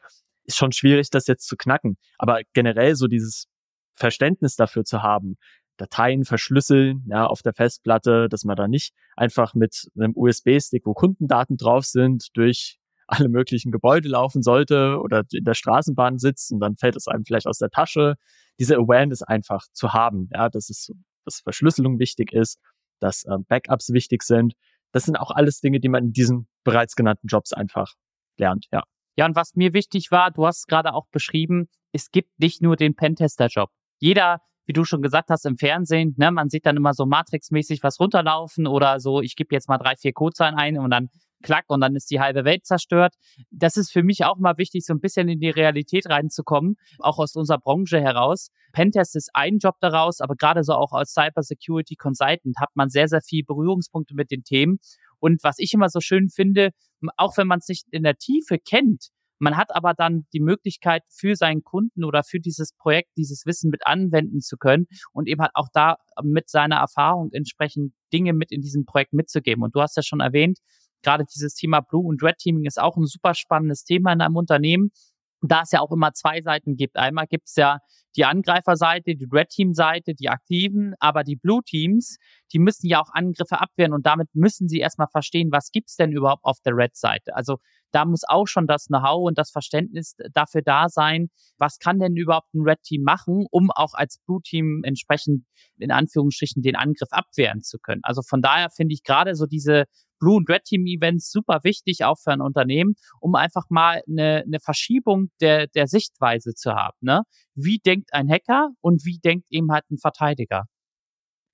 ist 0.49 0.57
schon 0.57 0.73
schwierig, 0.73 1.11
das 1.11 1.27
jetzt 1.27 1.47
zu 1.47 1.57
knacken. 1.57 1.97
Aber 2.19 2.41
generell 2.55 2.97
so 2.97 3.07
dieses 3.07 3.47
Verständnis 3.95 4.57
dafür 4.57 4.85
zu 4.85 5.03
haben, 5.03 5.37
Dateien 5.77 6.25
verschlüsseln, 6.25 7.05
ja, 7.09 7.27
auf 7.27 7.43
der 7.43 7.55
Festplatte, 7.55 8.29
dass 8.29 8.45
man 8.45 8.57
da 8.57 8.67
nicht 8.67 8.95
einfach 9.17 9.55
mit 9.55 9.89
einem 9.97 10.13
USB-Stick, 10.17 10.85
wo 10.87 10.95
Kundendaten 10.95 11.57
drauf 11.57 11.85
sind, 11.85 12.37
durch 12.37 12.79
alle 13.07 13.29
möglichen 13.29 13.71
Gebäude 13.71 14.09
laufen 14.09 14.43
sollte 14.43 14.99
oder 15.01 15.23
in 15.33 15.45
der 15.45 15.55
Straßenbahn 15.55 16.19
sitzt 16.19 16.53
und 16.53 16.61
dann 16.61 16.77
fällt 16.77 16.97
es 16.97 17.07
einem 17.07 17.25
vielleicht 17.25 17.47
aus 17.47 17.59
der 17.59 17.71
Tasche. 17.71 18.17
Diese 18.59 18.77
Awareness 18.77 19.23
einfach 19.23 19.65
zu 19.73 19.93
haben, 19.93 20.29
ja, 20.33 20.49
dass 20.49 20.69
es, 20.69 20.93
dass 21.25 21.41
Verschlüsselung 21.41 21.99
wichtig 21.99 22.33
ist, 22.33 22.59
dass 23.01 23.25
äh, 23.25 23.39
Backups 23.47 23.93
wichtig 23.93 24.25
sind. 24.25 24.55
Das 24.93 25.05
sind 25.05 25.17
auch 25.17 25.31
alles 25.31 25.61
Dinge, 25.61 25.81
die 25.81 25.89
man 25.89 26.07
in 26.07 26.13
diesen 26.13 26.49
bereits 26.65 26.97
genannten 26.97 27.29
Jobs 27.29 27.53
einfach 27.53 27.95
lernt, 28.37 28.67
ja. 28.73 28.83
Ja, 29.19 29.27
und 29.27 29.35
was 29.35 29.57
mir 29.57 29.73
wichtig 29.73 30.13
war, 30.13 30.31
du 30.31 30.47
hast 30.47 30.69
gerade 30.69 30.95
auch 30.95 31.09
beschrieben, 31.11 31.67
es 31.91 32.13
gibt 32.13 32.39
nicht 32.39 32.63
nur 32.63 32.77
den 32.77 32.95
Pentester-Job. 32.95 33.69
Jeder, 33.99 34.39
wie 34.65 34.73
du 34.73 34.85
schon 34.85 35.03
gesagt 35.03 35.31
hast, 35.31 35.45
im 35.45 35.57
Fernsehen, 35.57 36.15
ne, 36.19 36.31
man 36.31 36.51
sieht 36.51 36.67
dann 36.67 36.77
immer 36.77 36.95
so 36.95 37.05
Matrix-mäßig 37.05 37.83
was 37.83 37.99
runterlaufen 37.99 38.69
oder 38.69 39.01
so, 39.01 39.21
ich 39.21 39.35
gebe 39.35 39.53
jetzt 39.57 39.69
mal 39.69 39.79
drei, 39.79 39.97
vier 39.97 40.13
Codezeilen 40.13 40.55
ein 40.55 40.79
und 40.79 40.91
dann 40.91 41.09
klack 41.43 41.65
und 41.67 41.81
dann 41.81 41.97
ist 41.97 42.13
die 42.13 42.21
halbe 42.21 42.45
Welt 42.45 42.65
zerstört. 42.65 43.15
Das 43.51 43.77
ist 43.77 43.91
für 43.91 44.05
mich 44.05 44.25
auch 44.25 44.39
mal 44.39 44.57
wichtig, 44.57 44.85
so 44.85 44.93
ein 44.93 45.01
bisschen 45.01 45.29
in 45.29 45.41
die 45.41 45.51
Realität 45.51 46.09
reinzukommen, 46.09 46.77
auch 47.01 47.19
aus 47.19 47.35
unserer 47.35 47.59
Branche 47.59 48.01
heraus. 48.01 48.51
Pentest 48.73 49.17
ist 49.17 49.31
ein 49.35 49.59
Job 49.59 49.75
daraus, 49.81 50.21
aber 50.21 50.37
gerade 50.37 50.63
so 50.63 50.75
auch 50.75 50.93
als 50.93 51.13
Cyber 51.13 51.43
Security 51.43 51.97
Consultant 51.97 52.57
hat 52.61 52.71
man 52.75 52.89
sehr, 52.89 53.09
sehr 53.09 53.21
viel 53.21 53.43
Berührungspunkte 53.45 54.15
mit 54.15 54.31
den 54.31 54.45
Themen. 54.45 54.79
Und 55.21 55.43
was 55.43 55.59
ich 55.59 55.73
immer 55.73 55.89
so 55.89 56.01
schön 56.01 56.29
finde, 56.29 56.71
auch 57.17 57.37
wenn 57.37 57.47
man 57.47 57.59
es 57.59 57.69
nicht 57.69 57.87
in 57.91 58.03
der 58.03 58.17
Tiefe 58.17 58.59
kennt, 58.59 59.09
man 59.41 59.57
hat 59.57 59.75
aber 59.75 59.95
dann 59.95 60.27
die 60.33 60.41
Möglichkeit 60.41 61.05
für 61.09 61.37
seinen 61.37 61.63
Kunden 61.63 62.05
oder 62.05 62.25
für 62.25 62.41
dieses 62.41 62.73
Projekt 62.73 63.11
dieses 63.17 63.47
Wissen 63.47 63.71
mit 63.71 63.87
anwenden 63.87 64.41
zu 64.41 64.57
können 64.57 64.87
und 65.13 65.29
eben 65.29 65.41
halt 65.41 65.53
auch 65.55 65.69
da 65.73 65.97
mit 66.23 66.51
seiner 66.51 66.77
Erfahrung 66.77 67.31
entsprechend 67.33 67.93
Dinge 68.13 68.33
mit 68.33 68.51
in 68.51 68.63
diesem 68.63 68.85
Projekt 68.85 69.13
mitzugeben. 69.13 69.63
Und 69.63 69.77
du 69.77 69.81
hast 69.81 69.97
ja 69.97 70.03
schon 70.03 70.21
erwähnt, 70.21 70.59
gerade 71.03 71.25
dieses 71.25 71.55
Thema 71.55 71.81
Blue 71.81 72.05
und 72.05 72.23
Red 72.23 72.39
Teaming 72.39 72.65
ist 72.65 72.81
auch 72.81 72.97
ein 72.97 73.07
super 73.07 73.35
spannendes 73.35 73.85
Thema 73.85 74.13
in 74.13 74.21
einem 74.21 74.37
Unternehmen 74.37 74.91
da 75.41 75.63
es 75.63 75.73
ja 75.73 75.81
auch 75.81 75.93
immer 75.93 76.13
zwei 76.13 76.41
Seiten 76.43 76.77
gibt. 76.77 76.97
Einmal 76.97 77.27
gibt 77.27 77.49
es 77.49 77.57
ja 77.57 77.79
die 78.17 78.25
Angreiferseite, 78.25 79.15
die 79.15 79.29
Red 79.31 79.51
Team 79.51 79.75
Seite, 79.75 80.15
die 80.15 80.29
Aktiven, 80.29 80.95
aber 80.99 81.23
die 81.23 81.37
Blue 81.37 81.63
Teams, 81.63 82.17
die 82.53 82.59
müssen 82.59 82.89
ja 82.89 83.01
auch 83.01 83.11
Angriffe 83.13 83.61
abwehren 83.61 83.93
und 83.93 84.07
damit 84.07 84.29
müssen 84.35 84.69
sie 84.69 84.79
erstmal 84.79 85.09
verstehen, 85.09 85.53
was 85.53 85.71
gibt's 85.71 85.97
denn 85.97 86.13
überhaupt 86.13 86.45
auf 86.45 86.59
der 86.65 86.75
Red 86.75 86.97
Seite. 86.97 87.37
Also 87.37 87.59
Da 87.93 88.05
muss 88.05 88.23
auch 88.27 88.47
schon 88.47 88.67
das 88.67 88.87
Know-how 88.87 89.27
und 89.27 89.39
das 89.39 89.51
Verständnis 89.51 90.15
dafür 90.33 90.63
da 90.63 90.89
sein, 90.89 91.29
was 91.59 91.79
kann 91.79 91.99
denn 91.99 92.17
überhaupt 92.17 92.53
ein 92.55 92.63
Red 92.63 92.83
Team 92.83 93.03
machen, 93.03 93.47
um 93.51 93.71
auch 93.71 93.95
als 93.95 94.19
Blue 94.27 94.41
Team 94.43 94.83
entsprechend 94.85 95.45
in 95.79 95.91
Anführungsstrichen 95.91 96.63
den 96.63 96.77
Angriff 96.77 97.09
abwehren 97.11 97.63
zu 97.63 97.79
können. 97.79 98.01
Also 98.05 98.23
von 98.23 98.43
daher 98.43 98.71
finde 98.71 98.95
ich 98.95 99.03
gerade 99.03 99.35
so 99.35 99.47
diese 99.47 99.85
Blue 100.19 100.37
und 100.37 100.49
Red 100.51 100.65
Team 100.65 100.87
Events 100.87 101.31
super 101.31 101.61
wichtig, 101.63 102.05
auch 102.05 102.19
für 102.19 102.33
ein 102.33 102.41
Unternehmen, 102.41 102.95
um 103.21 103.35
einfach 103.35 103.65
mal 103.69 104.03
eine, 104.09 104.43
eine 104.47 104.61
Verschiebung 104.61 105.31
der, 105.41 105.69
der 105.69 105.87
Sichtweise 105.87 106.55
zu 106.55 106.73
haben. 106.73 106.97
Ne? 107.01 107.23
Wie 107.55 107.79
denkt 107.79 108.13
ein 108.13 108.29
Hacker 108.29 108.71
und 108.81 109.05
wie 109.05 109.19
denkt 109.19 109.47
eben 109.51 109.71
halt 109.71 109.85
ein 109.91 109.99
Verteidiger? 109.99 110.65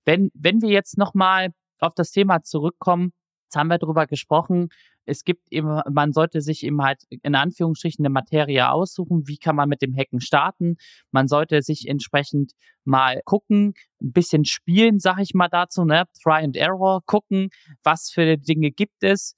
Wenn, 0.05 0.31
wenn 0.35 0.61
wir 0.61 0.71
jetzt 0.71 0.99
nochmal 0.99 1.51
auf 1.79 1.95
das 1.95 2.11
Thema 2.11 2.43
zurückkommen, 2.43 3.13
jetzt 3.45 3.57
haben 3.57 3.69
wir 3.69 3.79
darüber 3.79 4.07
gesprochen, 4.07 4.69
es 5.07 5.25
gibt 5.25 5.51
eben, 5.51 5.81
man 5.91 6.13
sollte 6.13 6.41
sich 6.41 6.65
eben 6.65 6.83
halt 6.83 7.03
in 7.09 7.35
Anführungsstrichen 7.35 8.05
eine 8.05 8.13
Materie 8.13 8.71
aussuchen, 8.71 9.27
wie 9.27 9.39
kann 9.39 9.57
man 9.57 9.69
mit 9.69 9.83
dem 9.83 9.95
Hacken 9.95 10.21
starten. 10.21 10.77
Man 11.11 11.29
sollte 11.29 11.63
sich 11.63 11.89
entsprechend 11.89 12.53
mal 12.85 13.21
gucken, 13.25 13.75
ein 14.03 14.13
bisschen 14.13 14.45
spielen, 14.45 14.99
sag 14.99 15.19
ich 15.21 15.35
mal 15.35 15.49
dazu, 15.49 15.85
ne? 15.85 16.05
Try 16.23 16.45
and 16.45 16.57
Error, 16.57 17.01
gucken, 17.07 17.49
was 17.83 18.11
für 18.13 18.37
Dinge 18.37 18.71
gibt 18.71 19.03
es. 19.03 19.37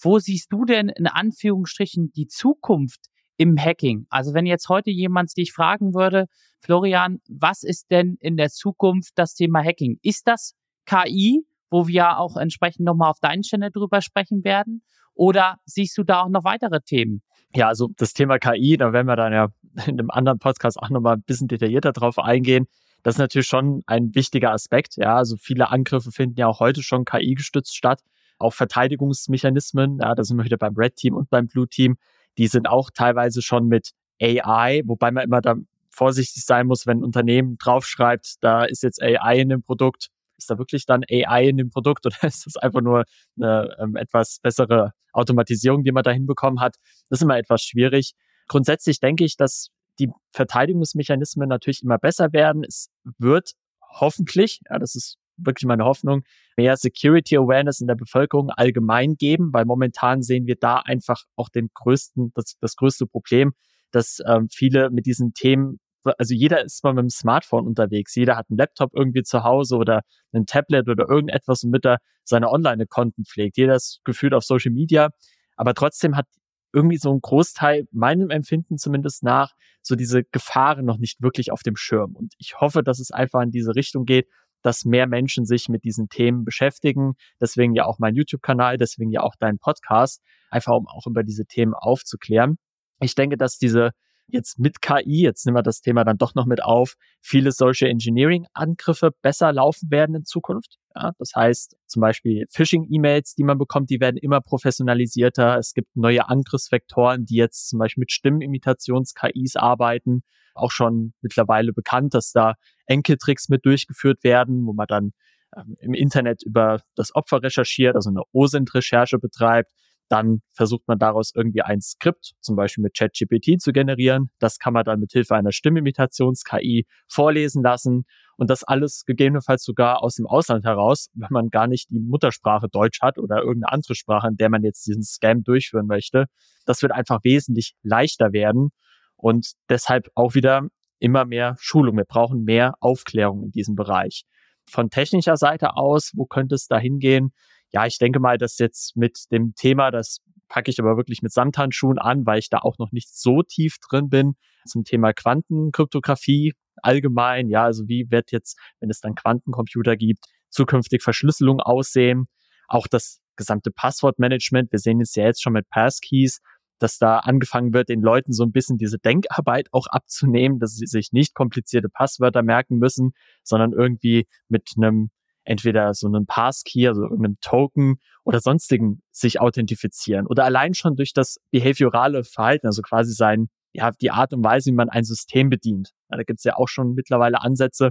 Wo 0.00 0.18
siehst 0.18 0.52
du 0.52 0.64
denn 0.64 0.88
in 0.90 1.06
Anführungsstrichen 1.06 2.12
die 2.12 2.26
Zukunft 2.26 3.00
im 3.38 3.56
Hacking? 3.58 4.06
Also 4.10 4.34
wenn 4.34 4.46
jetzt 4.46 4.68
heute 4.68 4.90
jemand 4.90 5.36
dich 5.36 5.52
fragen 5.52 5.94
würde, 5.94 6.26
Florian, 6.60 7.20
was 7.28 7.62
ist 7.62 7.90
denn 7.90 8.16
in 8.20 8.36
der 8.36 8.48
Zukunft 8.48 9.12
das 9.14 9.34
Thema 9.34 9.62
Hacking? 9.62 9.98
Ist 10.02 10.26
das 10.26 10.54
KI, 10.84 11.46
wo 11.70 11.86
wir 11.86 12.18
auch 12.18 12.36
entsprechend 12.36 12.84
nochmal 12.84 13.10
auf 13.10 13.20
deinen 13.20 13.42
Channel 13.42 13.70
drüber 13.70 14.00
sprechen 14.00 14.44
werden? 14.44 14.82
Oder 15.16 15.58
siehst 15.64 15.98
du 15.98 16.04
da 16.04 16.22
auch 16.22 16.28
noch 16.28 16.44
weitere 16.44 16.80
Themen? 16.80 17.22
Ja, 17.54 17.68
also 17.68 17.88
das 17.96 18.12
Thema 18.12 18.38
KI, 18.38 18.76
da 18.76 18.92
werden 18.92 19.06
wir 19.06 19.16
dann 19.16 19.32
ja 19.32 19.48
in 19.86 19.98
einem 19.98 20.10
anderen 20.10 20.38
Podcast 20.38 20.78
auch 20.78 20.90
nochmal 20.90 21.16
ein 21.16 21.22
bisschen 21.22 21.48
detaillierter 21.48 21.92
drauf 21.92 22.18
eingehen. 22.18 22.66
Das 23.02 23.14
ist 23.14 23.18
natürlich 23.18 23.46
schon 23.46 23.82
ein 23.86 24.14
wichtiger 24.14 24.52
Aspekt. 24.52 24.96
Ja, 24.96 25.16
also 25.16 25.36
viele 25.36 25.70
Angriffe 25.70 26.12
finden 26.12 26.38
ja 26.38 26.48
auch 26.48 26.60
heute 26.60 26.82
schon 26.82 27.04
KI 27.04 27.34
gestützt 27.34 27.76
statt. 27.76 28.02
Auch 28.38 28.52
Verteidigungsmechanismen, 28.52 29.98
ja, 30.00 30.14
da 30.14 30.22
sind 30.24 30.36
wir 30.36 30.44
wieder 30.44 30.58
beim 30.58 30.74
Red 30.74 30.96
Team 30.96 31.14
und 31.14 31.30
beim 31.30 31.46
Blue 31.46 31.68
Team. 31.68 31.96
Die 32.36 32.48
sind 32.48 32.68
auch 32.68 32.90
teilweise 32.90 33.40
schon 33.40 33.68
mit 33.68 33.92
AI, 34.20 34.82
wobei 34.84 35.10
man 35.10 35.24
immer 35.24 35.40
da 35.40 35.54
vorsichtig 35.88 36.44
sein 36.44 36.66
muss, 36.66 36.86
wenn 36.86 36.98
ein 36.98 37.04
Unternehmen 37.04 37.56
draufschreibt, 37.58 38.42
da 38.42 38.64
ist 38.64 38.82
jetzt 38.82 39.02
AI 39.02 39.38
in 39.38 39.48
dem 39.48 39.62
Produkt, 39.62 40.08
ist 40.38 40.50
da 40.50 40.58
wirklich 40.58 40.86
dann 40.86 41.02
AI 41.10 41.48
in 41.48 41.56
dem 41.56 41.70
Produkt 41.70 42.06
oder 42.06 42.16
ist 42.22 42.46
das 42.46 42.56
einfach 42.56 42.80
nur 42.80 43.04
eine 43.40 43.76
ähm, 43.78 43.96
etwas 43.96 44.38
bessere 44.42 44.92
Automatisierung, 45.12 45.82
die 45.82 45.92
man 45.92 46.02
da 46.02 46.10
hinbekommen 46.10 46.60
hat? 46.60 46.76
Das 47.08 47.18
ist 47.18 47.22
immer 47.22 47.38
etwas 47.38 47.62
schwierig. 47.62 48.12
Grundsätzlich 48.48 49.00
denke 49.00 49.24
ich, 49.24 49.36
dass 49.36 49.68
die 49.98 50.10
Verteidigungsmechanismen 50.32 51.48
natürlich 51.48 51.82
immer 51.82 51.98
besser 51.98 52.32
werden. 52.32 52.64
Es 52.64 52.90
wird 53.18 53.52
hoffentlich, 53.82 54.60
ja, 54.68 54.78
das 54.78 54.94
ist 54.94 55.16
wirklich 55.38 55.66
meine 55.66 55.84
Hoffnung, 55.84 56.22
mehr 56.56 56.76
Security 56.76 57.36
Awareness 57.36 57.80
in 57.80 57.86
der 57.86 57.94
Bevölkerung 57.94 58.50
allgemein 58.50 59.16
geben, 59.16 59.52
weil 59.52 59.64
momentan 59.64 60.22
sehen 60.22 60.46
wir 60.46 60.56
da 60.56 60.78
einfach 60.78 61.24
auch 61.36 61.48
den 61.48 61.68
größten, 61.74 62.32
das, 62.34 62.56
das 62.60 62.76
größte 62.76 63.06
Problem, 63.06 63.52
dass 63.90 64.18
ähm, 64.26 64.48
viele 64.50 64.90
mit 64.90 65.06
diesen 65.06 65.32
Themen 65.34 65.78
also 66.18 66.34
jeder 66.34 66.64
ist 66.64 66.82
mal 66.84 66.94
mit 66.94 67.02
dem 67.02 67.10
Smartphone 67.10 67.66
unterwegs, 67.66 68.14
jeder 68.14 68.36
hat 68.36 68.46
einen 68.50 68.58
Laptop 68.58 68.90
irgendwie 68.94 69.22
zu 69.22 69.44
Hause 69.44 69.76
oder 69.76 70.02
ein 70.32 70.46
Tablet 70.46 70.88
oder 70.88 71.08
irgendetwas, 71.08 71.64
womit 71.64 71.86
er 71.86 71.98
seine 72.24 72.50
Online-Konten 72.50 73.24
pflegt. 73.24 73.56
Jeder 73.56 73.74
ist 73.76 74.00
gefühlt 74.04 74.34
auf 74.34 74.44
Social 74.44 74.72
Media, 74.72 75.10
aber 75.56 75.74
trotzdem 75.74 76.16
hat 76.16 76.26
irgendwie 76.72 76.98
so 76.98 77.12
ein 77.12 77.20
Großteil, 77.20 77.86
meinem 77.90 78.30
Empfinden 78.30 78.76
zumindest 78.76 79.22
nach, 79.22 79.52
so 79.82 79.94
diese 79.94 80.24
Gefahren 80.24 80.84
noch 80.84 80.98
nicht 80.98 81.22
wirklich 81.22 81.52
auf 81.52 81.62
dem 81.62 81.76
Schirm. 81.76 82.14
Und 82.14 82.34
ich 82.38 82.60
hoffe, 82.60 82.82
dass 82.82 82.98
es 82.98 83.10
einfach 83.10 83.40
in 83.42 83.50
diese 83.50 83.74
Richtung 83.74 84.04
geht, 84.04 84.28
dass 84.62 84.84
mehr 84.84 85.06
Menschen 85.06 85.46
sich 85.46 85.68
mit 85.68 85.84
diesen 85.84 86.08
Themen 86.08 86.44
beschäftigen. 86.44 87.14
Deswegen 87.40 87.74
ja 87.74 87.84
auch 87.84 87.98
mein 87.98 88.14
YouTube-Kanal, 88.14 88.78
deswegen 88.78 89.10
ja 89.10 89.22
auch 89.22 89.36
dein 89.38 89.58
Podcast, 89.58 90.20
einfach 90.50 90.74
um 90.74 90.88
auch 90.88 91.06
über 91.06 91.22
diese 91.22 91.46
Themen 91.46 91.72
aufzuklären. 91.72 92.58
Ich 93.00 93.14
denke, 93.14 93.36
dass 93.36 93.58
diese 93.58 93.92
jetzt 94.28 94.58
mit 94.58 94.82
KI, 94.82 95.22
jetzt 95.22 95.46
nehmen 95.46 95.56
wir 95.56 95.62
das 95.62 95.80
Thema 95.80 96.04
dann 96.04 96.18
doch 96.18 96.34
noch 96.34 96.46
mit 96.46 96.62
auf, 96.62 96.94
viele 97.20 97.52
solche 97.52 97.88
Engineering-Angriffe 97.88 99.10
besser 99.22 99.52
laufen 99.52 99.90
werden 99.90 100.16
in 100.16 100.24
Zukunft. 100.24 100.78
Ja, 100.94 101.12
das 101.18 101.32
heißt 101.34 101.76
zum 101.86 102.00
Beispiel 102.00 102.46
Phishing-E-Mails, 102.50 103.34
die 103.34 103.44
man 103.44 103.58
bekommt, 103.58 103.90
die 103.90 104.00
werden 104.00 104.16
immer 104.16 104.40
professionalisierter. 104.40 105.58
Es 105.58 105.74
gibt 105.74 105.96
neue 105.96 106.28
Angriffsvektoren, 106.28 107.24
die 107.24 107.36
jetzt 107.36 107.68
zum 107.68 107.78
Beispiel 107.78 108.02
mit 108.02 108.12
Stimmenimitations-KIs 108.12 109.56
arbeiten. 109.56 110.22
Auch 110.54 110.70
schon 110.70 111.12
mittlerweile 111.20 111.72
bekannt, 111.72 112.14
dass 112.14 112.32
da 112.32 112.54
Enkeltricks 112.86 113.48
mit 113.48 113.64
durchgeführt 113.64 114.24
werden, 114.24 114.66
wo 114.66 114.72
man 114.72 114.86
dann 114.88 115.12
ähm, 115.56 115.76
im 115.80 115.94
Internet 115.94 116.42
über 116.42 116.80
das 116.94 117.14
Opfer 117.14 117.42
recherchiert, 117.42 117.94
also 117.94 118.10
eine 118.10 118.22
OSINT-Recherche 118.32 119.18
betreibt 119.18 119.70
dann 120.08 120.42
versucht 120.52 120.86
man 120.86 120.98
daraus 120.98 121.32
irgendwie 121.34 121.62
ein 121.62 121.80
Skript, 121.80 122.34
zum 122.40 122.56
Beispiel 122.56 122.82
mit 122.82 122.96
ChatGPT 122.96 123.60
zu 123.60 123.72
generieren. 123.72 124.30
Das 124.38 124.58
kann 124.58 124.72
man 124.72 124.84
dann 124.84 125.00
mit 125.00 125.12
Hilfe 125.12 125.34
einer 125.34 125.52
Stimmimitations-KI 125.52 126.86
vorlesen 127.08 127.62
lassen 127.62 128.04
und 128.36 128.50
das 128.50 128.62
alles 128.62 129.04
gegebenenfalls 129.04 129.64
sogar 129.64 130.02
aus 130.02 130.16
dem 130.16 130.26
Ausland 130.26 130.64
heraus, 130.64 131.08
wenn 131.14 131.28
man 131.30 131.48
gar 131.48 131.66
nicht 131.66 131.90
die 131.90 132.00
Muttersprache 132.00 132.68
Deutsch 132.68 133.00
hat 133.00 133.18
oder 133.18 133.38
irgendeine 133.38 133.72
andere 133.72 133.94
Sprache, 133.94 134.28
in 134.28 134.36
der 134.36 134.50
man 134.50 134.62
jetzt 134.62 134.86
diesen 134.86 135.02
Scam 135.02 135.42
durchführen 135.42 135.86
möchte. 135.86 136.26
Das 136.66 136.82
wird 136.82 136.92
einfach 136.92 137.20
wesentlich 137.24 137.74
leichter 137.82 138.32
werden 138.32 138.70
und 139.16 139.52
deshalb 139.68 140.08
auch 140.14 140.34
wieder 140.34 140.68
immer 140.98 141.24
mehr 141.24 141.56
Schulung. 141.58 141.96
Wir 141.96 142.04
brauchen 142.04 142.44
mehr 142.44 142.74
Aufklärung 142.80 143.42
in 143.44 143.50
diesem 143.50 143.74
Bereich. 143.74 144.24
Von 144.68 144.90
technischer 144.90 145.36
Seite 145.36 145.76
aus, 145.76 146.12
wo 146.14 146.26
könnte 146.26 146.54
es 146.54 146.66
da 146.66 146.78
hingehen? 146.78 147.32
Ja, 147.72 147.86
ich 147.86 147.98
denke 147.98 148.20
mal, 148.20 148.38
dass 148.38 148.58
jetzt 148.58 148.96
mit 148.96 149.24
dem 149.30 149.54
Thema, 149.54 149.90
das 149.90 150.18
packe 150.48 150.70
ich 150.70 150.78
aber 150.78 150.96
wirklich 150.96 151.22
mit 151.22 151.32
Samthandschuhen 151.32 151.98
an, 151.98 152.24
weil 152.26 152.38
ich 152.38 152.48
da 152.48 152.58
auch 152.58 152.78
noch 152.78 152.92
nicht 152.92 153.14
so 153.14 153.42
tief 153.42 153.76
drin 153.88 154.08
bin, 154.08 154.36
zum 154.66 154.84
Thema 154.84 155.12
Quantenkryptographie 155.12 156.54
allgemein. 156.82 157.48
Ja, 157.48 157.64
also 157.64 157.88
wie 157.88 158.10
wird 158.10 158.32
jetzt, 158.32 158.58
wenn 158.80 158.90
es 158.90 159.00
dann 159.00 159.14
Quantencomputer 159.14 159.96
gibt, 159.96 160.26
zukünftig 160.50 161.02
Verschlüsselung 161.02 161.60
aussehen? 161.60 162.26
Auch 162.68 162.86
das 162.86 163.20
gesamte 163.36 163.70
Passwortmanagement. 163.70 164.72
Wir 164.72 164.78
sehen 164.78 165.00
es 165.00 165.14
ja 165.14 165.24
jetzt 165.24 165.42
schon 165.42 165.52
mit 165.52 165.68
Passkeys, 165.68 166.40
dass 166.78 166.98
da 166.98 167.18
angefangen 167.18 167.72
wird, 167.72 167.88
den 167.88 168.02
Leuten 168.02 168.32
so 168.32 168.44
ein 168.44 168.52
bisschen 168.52 168.78
diese 168.78 168.98
Denkarbeit 168.98 169.68
auch 169.72 169.86
abzunehmen, 169.86 170.58
dass 170.58 170.74
sie 170.74 170.86
sich 170.86 171.12
nicht 171.12 171.34
komplizierte 171.34 171.88
Passwörter 171.88 172.42
merken 172.42 172.76
müssen, 172.78 173.12
sondern 173.42 173.72
irgendwie 173.72 174.26
mit 174.48 174.72
einem 174.76 175.10
entweder 175.46 175.94
so 175.94 176.06
einen 176.06 176.26
Passkey, 176.26 176.88
also 176.88 177.02
irgendeinen 177.02 177.38
Token 177.40 177.96
oder 178.24 178.40
sonstigen 178.40 179.02
sich 179.12 179.40
authentifizieren 179.40 180.26
oder 180.26 180.44
allein 180.44 180.74
schon 180.74 180.96
durch 180.96 181.12
das 181.12 181.38
behaviorale 181.50 182.24
Verhalten, 182.24 182.66
also 182.66 182.82
quasi 182.82 183.12
sein, 183.12 183.48
ja, 183.72 183.90
die 183.92 184.10
Art 184.10 184.32
und 184.32 184.44
Weise, 184.44 184.70
wie 184.70 184.74
man 184.74 184.90
ein 184.90 185.04
System 185.04 185.48
bedient. 185.48 185.92
Ja, 186.10 186.16
da 186.16 186.24
gibt 186.24 186.40
es 186.40 186.44
ja 186.44 186.56
auch 186.56 186.68
schon 186.68 186.94
mittlerweile 186.94 187.40
Ansätze, 187.40 187.90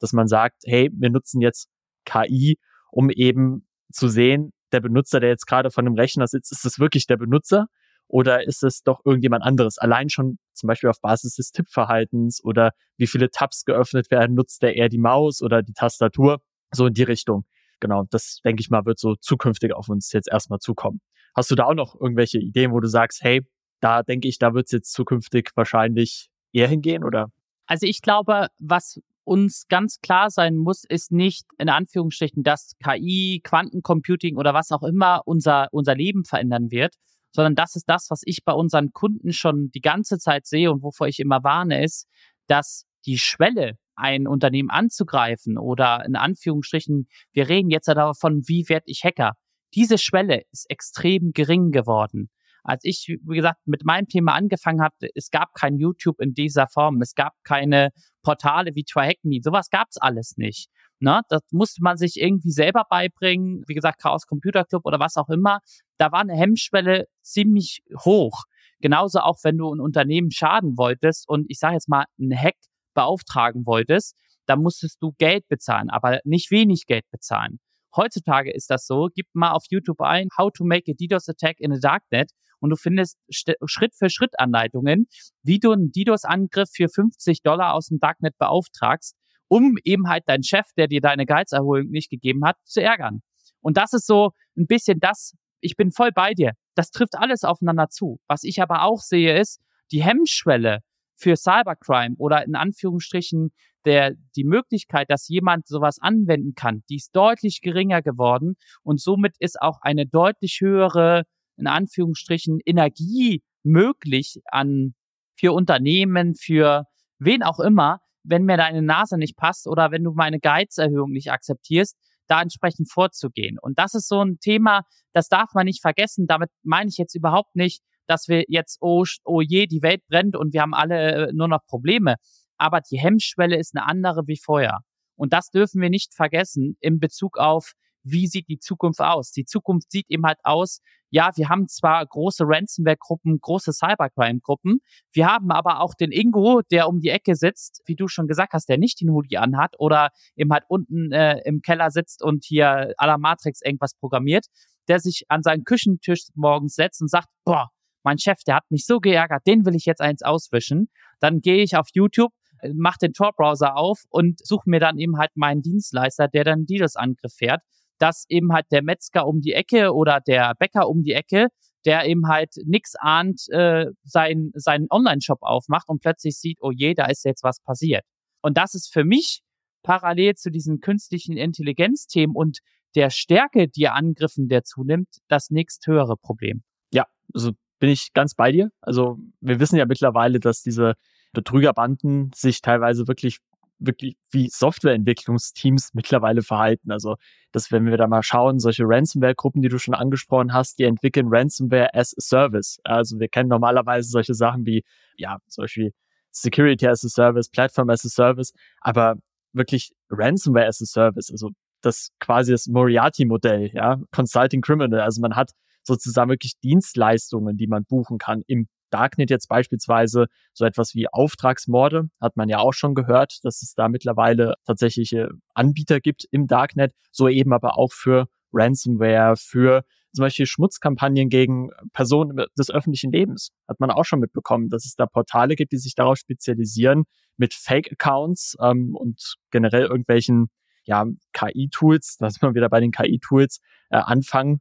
dass 0.00 0.12
man 0.12 0.26
sagt, 0.26 0.56
hey, 0.64 0.90
wir 0.92 1.10
nutzen 1.10 1.40
jetzt 1.40 1.68
KI, 2.04 2.58
um 2.90 3.10
eben 3.10 3.66
zu 3.92 4.08
sehen, 4.08 4.52
der 4.72 4.80
Benutzer, 4.80 5.20
der 5.20 5.30
jetzt 5.30 5.46
gerade 5.46 5.70
von 5.70 5.84
dem 5.84 5.94
Rechner 5.94 6.26
sitzt, 6.26 6.52
ist 6.52 6.64
es 6.64 6.78
wirklich 6.78 7.06
der 7.06 7.16
Benutzer 7.16 7.66
oder 8.08 8.46
ist 8.46 8.62
es 8.62 8.82
doch 8.82 9.00
irgendjemand 9.04 9.44
anderes? 9.44 9.78
Allein 9.78 10.08
schon 10.08 10.38
zum 10.54 10.66
Beispiel 10.66 10.90
auf 10.90 11.00
Basis 11.00 11.36
des 11.36 11.52
Tippverhaltens 11.52 12.42
oder 12.42 12.72
wie 12.96 13.06
viele 13.06 13.30
Tabs 13.30 13.64
geöffnet 13.64 14.10
werden, 14.10 14.34
nutzt 14.34 14.62
der 14.62 14.76
eher 14.76 14.88
die 14.88 14.98
Maus 14.98 15.42
oder 15.42 15.62
die 15.62 15.72
Tastatur? 15.72 16.40
So 16.76 16.86
in 16.86 16.94
die 16.94 17.02
Richtung. 17.02 17.44
Genau, 17.80 18.04
das 18.10 18.40
denke 18.44 18.60
ich 18.60 18.70
mal, 18.70 18.84
wird 18.86 18.98
so 18.98 19.16
zukünftig 19.16 19.74
auf 19.74 19.88
uns 19.88 20.12
jetzt 20.12 20.28
erstmal 20.30 20.58
zukommen. 20.60 21.00
Hast 21.34 21.50
du 21.50 21.54
da 21.54 21.64
auch 21.64 21.74
noch 21.74 21.98
irgendwelche 22.00 22.38
Ideen, 22.38 22.72
wo 22.72 22.80
du 22.80 22.88
sagst, 22.88 23.22
hey, 23.22 23.42
da 23.80 24.02
denke 24.02 24.28
ich, 24.28 24.38
da 24.38 24.54
wird 24.54 24.66
es 24.66 24.72
jetzt 24.72 24.92
zukünftig 24.92 25.50
wahrscheinlich 25.54 26.30
eher 26.52 26.68
hingehen 26.68 27.04
oder? 27.04 27.30
Also 27.66 27.86
ich 27.86 28.00
glaube, 28.00 28.48
was 28.58 29.00
uns 29.24 29.66
ganz 29.68 30.00
klar 30.00 30.30
sein 30.30 30.56
muss, 30.56 30.84
ist 30.84 31.10
nicht 31.10 31.46
in 31.58 31.68
Anführungsstrichen, 31.68 32.42
dass 32.42 32.72
KI, 32.82 33.40
Quantencomputing 33.42 34.36
oder 34.36 34.54
was 34.54 34.70
auch 34.70 34.84
immer 34.84 35.22
unser, 35.26 35.68
unser 35.72 35.94
Leben 35.94 36.24
verändern 36.24 36.70
wird, 36.70 36.94
sondern 37.32 37.56
das 37.56 37.74
ist 37.76 37.88
das, 37.88 38.06
was 38.08 38.22
ich 38.24 38.44
bei 38.44 38.52
unseren 38.52 38.92
Kunden 38.92 39.32
schon 39.32 39.70
die 39.72 39.80
ganze 39.80 40.18
Zeit 40.18 40.46
sehe 40.46 40.70
und 40.70 40.82
wovor 40.82 41.08
ich 41.08 41.18
immer 41.18 41.42
warne, 41.42 41.82
ist, 41.82 42.08
dass 42.46 42.86
die 43.04 43.18
Schwelle 43.18 43.76
ein 43.96 44.26
Unternehmen 44.26 44.70
anzugreifen 44.70 45.58
oder 45.58 46.04
in 46.04 46.16
Anführungsstrichen, 46.16 47.08
wir 47.32 47.48
reden 47.48 47.70
jetzt 47.70 47.88
davon, 47.88 48.42
wie 48.46 48.68
werde 48.68 48.84
ich 48.86 49.04
Hacker. 49.04 49.32
Diese 49.74 49.98
Schwelle 49.98 50.42
ist 50.52 50.70
extrem 50.70 51.32
gering 51.32 51.70
geworden. 51.70 52.28
Als 52.62 52.82
ich, 52.84 53.18
wie 53.22 53.36
gesagt, 53.36 53.60
mit 53.64 53.84
meinem 53.84 54.08
Thema 54.08 54.34
angefangen 54.34 54.82
habe, 54.82 54.94
es 55.14 55.30
gab 55.30 55.54
kein 55.54 55.76
YouTube 55.76 56.20
in 56.20 56.34
dieser 56.34 56.66
Form, 56.66 57.00
es 57.00 57.14
gab 57.14 57.32
keine 57.44 57.90
Portale 58.22 58.74
wie 58.74 58.82
TryHackMe, 58.82 59.40
sowas 59.40 59.70
gab 59.70 59.86
es 59.90 59.98
alles 59.98 60.36
nicht. 60.36 60.68
Ne? 60.98 61.20
Das 61.28 61.42
musste 61.52 61.82
man 61.82 61.96
sich 61.96 62.20
irgendwie 62.20 62.50
selber 62.50 62.84
beibringen. 62.88 63.62
Wie 63.66 63.74
gesagt, 63.74 64.00
Chaos 64.00 64.26
Computer 64.26 64.64
Club 64.64 64.82
oder 64.84 64.98
was 64.98 65.16
auch 65.16 65.28
immer. 65.28 65.60
Da 65.98 66.10
war 66.10 66.20
eine 66.20 66.34
Hemmschwelle 66.34 67.06
ziemlich 67.22 67.82
hoch. 68.04 68.44
Genauso 68.80 69.20
auch, 69.20 69.38
wenn 69.42 69.58
du 69.58 69.72
ein 69.72 69.80
Unternehmen 69.80 70.30
schaden 70.30 70.76
wolltest 70.76 71.28
und 71.28 71.46
ich 71.48 71.58
sage 71.58 71.74
jetzt 71.74 71.88
mal 71.88 72.04
einen 72.18 72.36
Hack 72.36 72.56
beauftragen 72.96 73.64
wolltest, 73.66 74.16
da 74.46 74.56
musstest 74.56 75.00
du 75.00 75.12
Geld 75.18 75.46
bezahlen, 75.48 75.90
aber 75.90 76.20
nicht 76.24 76.50
wenig 76.50 76.86
Geld 76.86 77.04
bezahlen. 77.12 77.58
Heutzutage 77.94 78.52
ist 78.52 78.70
das 78.70 78.86
so. 78.86 79.08
Gib 79.14 79.26
mal 79.32 79.52
auf 79.52 79.64
YouTube 79.70 80.00
ein, 80.00 80.28
How 80.36 80.50
to 80.52 80.64
make 80.64 80.90
a 80.90 80.94
DDoS 80.94 81.28
Attack 81.28 81.60
in 81.60 81.72
a 81.72 81.78
Darknet 81.78 82.30
und 82.60 82.70
du 82.70 82.76
findest 82.76 83.18
Schritt 83.30 83.94
für 83.94 84.10
Schritt 84.10 84.38
Anleitungen, 84.38 85.06
wie 85.42 85.58
du 85.58 85.72
einen 85.72 85.92
DDoS-Angriff 85.92 86.70
für 86.72 86.88
50 86.88 87.42
Dollar 87.42 87.74
aus 87.74 87.88
dem 87.88 87.98
Darknet 87.98 88.36
beauftragst, 88.38 89.14
um 89.48 89.76
eben 89.84 90.08
halt 90.08 90.24
deinen 90.26 90.42
Chef, 90.42 90.66
der 90.76 90.88
dir 90.88 91.00
deine 91.00 91.26
Gehaltserholung 91.26 91.88
nicht 91.90 92.10
gegeben 92.10 92.44
hat, 92.44 92.56
zu 92.64 92.82
ärgern. 92.82 93.20
Und 93.60 93.76
das 93.76 93.92
ist 93.92 94.06
so 94.06 94.30
ein 94.56 94.66
bisschen 94.66 95.00
das, 95.00 95.34
ich 95.60 95.76
bin 95.76 95.90
voll 95.90 96.12
bei 96.12 96.34
dir. 96.34 96.52
Das 96.74 96.90
trifft 96.90 97.14
alles 97.16 97.44
aufeinander 97.44 97.88
zu. 97.88 98.18
Was 98.28 98.44
ich 98.44 98.60
aber 98.60 98.82
auch 98.82 99.00
sehe, 99.00 99.38
ist, 99.38 99.60
die 99.90 100.02
Hemmschwelle 100.02 100.80
für 101.16 101.36
Cybercrime 101.36 102.16
oder 102.18 102.44
in 102.44 102.54
Anführungsstrichen 102.54 103.52
der, 103.84 104.14
die 104.34 104.44
Möglichkeit, 104.44 105.10
dass 105.10 105.28
jemand 105.28 105.66
sowas 105.66 105.98
anwenden 106.00 106.54
kann, 106.54 106.82
die 106.88 106.96
ist 106.96 107.14
deutlich 107.14 107.60
geringer 107.60 108.02
geworden 108.02 108.56
und 108.82 109.00
somit 109.00 109.36
ist 109.38 109.60
auch 109.60 109.80
eine 109.80 110.06
deutlich 110.06 110.58
höhere, 110.60 111.24
in 111.56 111.66
Anführungsstrichen, 111.66 112.60
Energie 112.64 113.42
möglich 113.62 114.40
an, 114.46 114.94
für 115.38 115.52
Unternehmen, 115.52 116.34
für 116.34 116.84
wen 117.18 117.42
auch 117.42 117.60
immer, 117.60 118.00
wenn 118.24 118.44
mir 118.44 118.56
deine 118.56 118.82
Nase 118.82 119.18
nicht 119.18 119.36
passt 119.36 119.66
oder 119.66 119.90
wenn 119.90 120.02
du 120.02 120.12
meine 120.12 120.40
Geizerhöhung 120.40 121.10
nicht 121.10 121.30
akzeptierst, 121.30 121.96
da 122.26 122.42
entsprechend 122.42 122.90
vorzugehen. 122.90 123.58
Und 123.60 123.78
das 123.78 123.94
ist 123.94 124.08
so 124.08 124.20
ein 124.20 124.38
Thema, 124.40 124.82
das 125.12 125.28
darf 125.28 125.54
man 125.54 125.66
nicht 125.66 125.80
vergessen. 125.80 126.26
Damit 126.26 126.50
meine 126.64 126.88
ich 126.88 126.96
jetzt 126.96 127.14
überhaupt 127.14 127.54
nicht, 127.54 127.82
dass 128.06 128.28
wir 128.28 128.44
jetzt, 128.48 128.78
oh, 128.80 129.04
oh 129.24 129.40
je, 129.40 129.66
die 129.66 129.82
Welt 129.82 130.02
brennt 130.08 130.36
und 130.36 130.52
wir 130.52 130.62
haben 130.62 130.74
alle 130.74 131.28
äh, 131.28 131.32
nur 131.32 131.48
noch 131.48 131.64
Probleme. 131.66 132.16
Aber 132.58 132.80
die 132.80 132.98
Hemmschwelle 132.98 133.56
ist 133.56 133.76
eine 133.76 133.86
andere 133.86 134.26
wie 134.26 134.38
vorher. 134.42 134.80
Und 135.16 135.32
das 135.32 135.50
dürfen 135.50 135.80
wir 135.80 135.90
nicht 135.90 136.14
vergessen 136.14 136.76
in 136.80 137.00
Bezug 137.00 137.38
auf, 137.38 137.72
wie 138.06 138.28
sieht 138.28 138.48
die 138.48 138.58
Zukunft 138.58 139.00
aus? 139.00 139.32
Die 139.32 139.44
Zukunft 139.44 139.90
sieht 139.90 140.06
eben 140.08 140.24
halt 140.24 140.38
aus, 140.44 140.80
ja, 141.10 141.30
wir 141.34 141.48
haben 141.48 141.68
zwar 141.68 142.04
große 142.04 142.44
Ransomware-Gruppen, 142.46 143.38
große 143.40 143.72
Cybercrime-Gruppen, 143.72 144.78
wir 145.12 145.26
haben 145.26 145.50
aber 145.50 145.80
auch 145.80 145.94
den 145.94 146.12
Ingo, 146.12 146.62
der 146.70 146.88
um 146.88 147.00
die 147.00 147.08
Ecke 147.08 147.34
sitzt, 147.34 147.82
wie 147.86 147.96
du 147.96 148.06
schon 148.08 148.28
gesagt 148.28 148.52
hast, 148.52 148.68
der 148.68 148.78
nicht 148.78 149.00
den 149.00 149.10
Hoodie 149.10 149.38
anhat 149.38 149.74
oder 149.78 150.10
eben 150.36 150.52
halt 150.52 150.64
unten 150.68 151.12
äh, 151.12 151.40
im 151.44 151.62
Keller 151.62 151.90
sitzt 151.90 152.22
und 152.22 152.44
hier 152.44 152.94
à 152.98 153.06
la 153.06 153.18
Matrix 153.18 153.60
irgendwas 153.62 153.94
programmiert, 153.94 154.46
der 154.88 155.00
sich 155.00 155.24
an 155.28 155.42
seinen 155.42 155.64
Küchentisch 155.64 156.26
morgens 156.34 156.74
setzt 156.74 157.00
und 157.02 157.08
sagt, 157.08 157.28
boah, 157.44 157.70
mein 158.06 158.18
Chef, 158.18 158.38
der 158.46 158.54
hat 158.54 158.70
mich 158.70 158.86
so 158.86 159.00
geärgert, 159.00 159.42
den 159.46 159.66
will 159.66 159.74
ich 159.74 159.84
jetzt 159.84 160.00
eins 160.00 160.22
auswischen. 160.22 160.88
Dann 161.18 161.40
gehe 161.40 161.62
ich 161.62 161.76
auf 161.76 161.88
YouTube, 161.92 162.32
äh, 162.60 162.70
mache 162.72 162.98
den 163.02 163.12
Tor-Browser 163.12 163.76
auf 163.76 164.04
und 164.08 164.38
suche 164.46 164.70
mir 164.70 164.78
dann 164.78 164.96
eben 164.96 165.18
halt 165.18 165.32
meinen 165.34 165.60
Dienstleister, 165.60 166.28
der 166.28 166.44
dann 166.44 166.66
DDoS-Angriff 166.66 167.34
fährt, 167.34 167.62
dass 167.98 168.24
eben 168.28 168.52
halt 168.52 168.66
der 168.70 168.84
Metzger 168.84 169.26
um 169.26 169.40
die 169.40 169.52
Ecke 169.52 169.92
oder 169.92 170.20
der 170.20 170.54
Bäcker 170.54 170.88
um 170.88 171.02
die 171.02 171.14
Ecke, 171.14 171.48
der 171.84 172.06
eben 172.06 172.28
halt 172.28 172.50
nix 172.64 172.94
ahnt, 172.94 173.48
äh, 173.50 173.86
sein, 174.04 174.52
seinen 174.54 174.86
Online-Shop 174.88 175.38
aufmacht 175.40 175.88
und 175.88 176.00
plötzlich 176.00 176.38
sieht, 176.38 176.58
oh 176.60 176.70
je, 176.70 176.94
da 176.94 177.06
ist 177.06 177.24
jetzt 177.24 177.42
was 177.42 177.60
passiert. 177.60 178.04
Und 178.40 178.56
das 178.56 178.74
ist 178.74 178.92
für 178.92 179.04
mich 179.04 179.40
parallel 179.82 180.34
zu 180.34 180.50
diesen 180.50 180.78
künstlichen 180.80 181.36
Intelligenzthemen 181.36 182.36
und 182.36 182.58
der 182.94 183.10
Stärke, 183.10 183.68
die 183.68 183.88
Angriffen 183.88 184.46
der 184.46 184.62
zunimmt, 184.62 185.08
das 185.26 185.50
nächsthöhere 185.50 186.16
Problem. 186.16 186.62
Ja, 186.92 187.06
also 187.34 187.52
bin 187.78 187.90
ich 187.90 188.12
ganz 188.12 188.34
bei 188.34 188.52
dir. 188.52 188.70
Also 188.80 189.18
wir 189.40 189.60
wissen 189.60 189.76
ja 189.76 189.86
mittlerweile, 189.86 190.40
dass 190.40 190.62
diese 190.62 190.94
Betrügerbanden 191.32 192.30
sich 192.34 192.62
teilweise 192.62 193.06
wirklich 193.08 193.38
wirklich 193.78 194.16
wie 194.30 194.48
Softwareentwicklungsteams 194.48 195.90
mittlerweile 195.94 196.42
verhalten. 196.42 196.90
Also, 196.90 197.16
dass 197.52 197.70
wenn 197.70 197.86
wir 197.86 197.96
da 197.96 198.06
mal 198.06 198.22
schauen, 198.22 198.58
solche 198.58 198.84
Ransomware-Gruppen, 198.86 199.62
die 199.62 199.68
du 199.68 199.78
schon 199.78 199.94
angesprochen 199.94 200.52
hast, 200.52 200.78
die 200.78 200.84
entwickeln 200.84 201.26
Ransomware 201.28 201.94
as 201.94 202.14
a 202.16 202.20
Service. 202.20 202.78
Also 202.84 203.18
wir 203.18 203.28
kennen 203.28 203.48
normalerweise 203.48 204.08
solche 204.08 204.34
Sachen 204.34 204.66
wie, 204.66 204.82
ja, 205.16 205.38
zum 205.48 205.64
Beispiel 205.64 205.92
Security 206.30 206.86
as 206.86 207.04
a 207.04 207.08
Service, 207.08 207.48
Platform 207.48 207.90
as 207.90 208.04
a 208.04 208.08
Service, 208.08 208.52
aber 208.80 209.16
wirklich 209.52 209.92
Ransomware 210.10 210.66
as 210.66 210.80
a 210.82 210.86
Service, 210.86 211.30
also 211.30 211.50
das 211.82 212.10
quasi 212.20 212.52
das 212.52 212.66
Moriarty-Modell, 212.66 213.70
ja, 213.72 213.98
Consulting 214.10 214.60
Criminal. 214.60 215.00
Also 215.00 215.20
man 215.20 215.36
hat 215.36 215.52
sozusagen 215.86 216.30
wirklich 216.30 216.58
Dienstleistungen, 216.62 217.56
die 217.56 217.66
man 217.66 217.84
buchen 217.84 218.18
kann. 218.18 218.42
Im 218.46 218.68
Darknet 218.90 219.30
jetzt 219.30 219.48
beispielsweise 219.48 220.26
so 220.52 220.64
etwas 220.64 220.94
wie 220.94 221.08
Auftragsmorde, 221.08 222.08
hat 222.20 222.36
man 222.36 222.48
ja 222.48 222.58
auch 222.58 222.72
schon 222.72 222.94
gehört, 222.94 223.40
dass 223.42 223.62
es 223.62 223.74
da 223.74 223.88
mittlerweile 223.88 224.54
tatsächliche 224.64 225.30
Anbieter 225.54 226.00
gibt 226.00 226.24
im 226.30 226.46
Darknet, 226.46 226.92
so 227.10 227.28
eben 227.28 227.52
aber 227.52 227.78
auch 227.78 227.92
für 227.92 228.28
Ransomware, 228.52 229.34
für 229.36 229.82
zum 230.12 230.22
Beispiel 230.22 230.46
Schmutzkampagnen 230.46 231.28
gegen 231.28 231.70
Personen 231.92 232.46
des 232.58 232.70
öffentlichen 232.70 233.12
Lebens. 233.12 233.50
Hat 233.68 233.80
man 233.80 233.90
auch 233.90 234.04
schon 234.04 234.20
mitbekommen, 234.20 234.70
dass 234.70 234.86
es 234.86 234.94
da 234.94 235.06
Portale 235.06 235.56
gibt, 235.56 235.72
die 235.72 235.78
sich 235.78 235.94
darauf 235.94 236.16
spezialisieren, 236.16 237.04
mit 237.36 237.52
Fake-Accounts 237.52 238.56
ähm, 238.62 238.94
und 238.94 239.34
generell 239.50 239.82
irgendwelchen 239.82 240.48
ja, 240.84 241.04
KI-Tools, 241.32 242.16
da 242.20 242.30
sind 242.30 242.42
wir 242.42 242.54
wieder 242.54 242.70
bei 242.70 242.80
den 242.80 242.92
KI-Tools, 242.92 243.60
äh, 243.90 243.96
anfangen, 243.96 244.54
äh, 244.54 244.58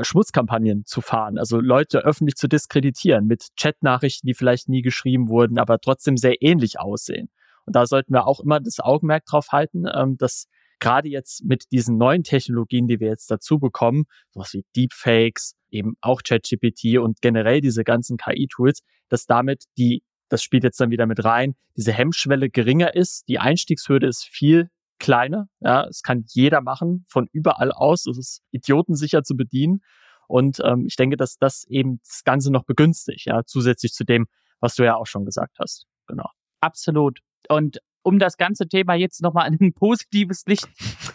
Schmutzkampagnen 0.00 0.84
zu 0.86 1.00
fahren, 1.00 1.38
also 1.38 1.60
Leute 1.60 2.04
öffentlich 2.04 2.36
zu 2.36 2.48
diskreditieren 2.48 3.26
mit 3.26 3.48
Chatnachrichten, 3.56 4.26
die 4.26 4.34
vielleicht 4.34 4.68
nie 4.68 4.82
geschrieben 4.82 5.28
wurden, 5.28 5.58
aber 5.58 5.80
trotzdem 5.80 6.16
sehr 6.16 6.42
ähnlich 6.42 6.78
aussehen. 6.78 7.30
Und 7.66 7.76
da 7.76 7.86
sollten 7.86 8.12
wir 8.14 8.26
auch 8.26 8.40
immer 8.40 8.60
das 8.60 8.80
Augenmerk 8.80 9.26
drauf 9.26 9.48
halten, 9.50 9.84
ähm, 9.92 10.16
dass 10.16 10.46
gerade 10.80 11.08
jetzt 11.08 11.44
mit 11.44 11.70
diesen 11.72 11.98
neuen 11.98 12.22
Technologien, 12.22 12.86
die 12.86 13.00
wir 13.00 13.08
jetzt 13.08 13.30
dazu 13.30 13.58
bekommen, 13.58 14.04
sowas 14.30 14.52
wie 14.54 14.64
Deepfakes, 14.76 15.54
eben 15.70 15.96
auch 16.00 16.22
ChatGPT 16.22 16.98
und 16.98 17.20
generell 17.20 17.60
diese 17.60 17.84
ganzen 17.84 18.16
KI-Tools, 18.16 18.82
dass 19.08 19.26
damit 19.26 19.64
die, 19.76 20.02
das 20.28 20.42
spielt 20.42 20.64
jetzt 20.64 20.80
dann 20.80 20.90
wieder 20.90 21.06
mit 21.06 21.24
rein, 21.24 21.56
diese 21.76 21.92
Hemmschwelle 21.92 22.48
geringer 22.48 22.94
ist, 22.94 23.28
die 23.28 23.38
Einstiegshürde 23.38 24.06
ist 24.06 24.24
viel 24.24 24.70
kleiner. 24.98 25.48
Ja, 25.60 25.86
es 25.86 26.02
kann 26.02 26.24
jeder 26.28 26.60
machen, 26.60 27.04
von 27.08 27.28
überall 27.32 27.72
aus. 27.72 28.06
Es 28.06 28.18
ist 28.18 28.42
idiotensicher 28.50 29.22
zu 29.22 29.36
bedienen. 29.36 29.80
Und 30.26 30.60
ähm, 30.62 30.84
ich 30.86 30.96
denke, 30.96 31.16
dass 31.16 31.38
das 31.38 31.64
eben 31.68 32.00
das 32.06 32.22
Ganze 32.24 32.52
noch 32.52 32.64
begünstigt, 32.64 33.24
ja, 33.26 33.44
zusätzlich 33.46 33.92
zu 33.92 34.04
dem, 34.04 34.26
was 34.60 34.74
du 34.74 34.84
ja 34.84 34.96
auch 34.96 35.06
schon 35.06 35.24
gesagt 35.24 35.56
hast. 35.58 35.86
Genau. 36.06 36.28
Absolut. 36.60 37.20
Und 37.48 37.78
um 38.02 38.18
das 38.18 38.36
ganze 38.36 38.68
Thema 38.68 38.94
jetzt 38.94 39.22
nochmal 39.22 39.48
in 39.48 39.58
ein 39.60 39.72
positives 39.72 40.44
Licht 40.46 40.68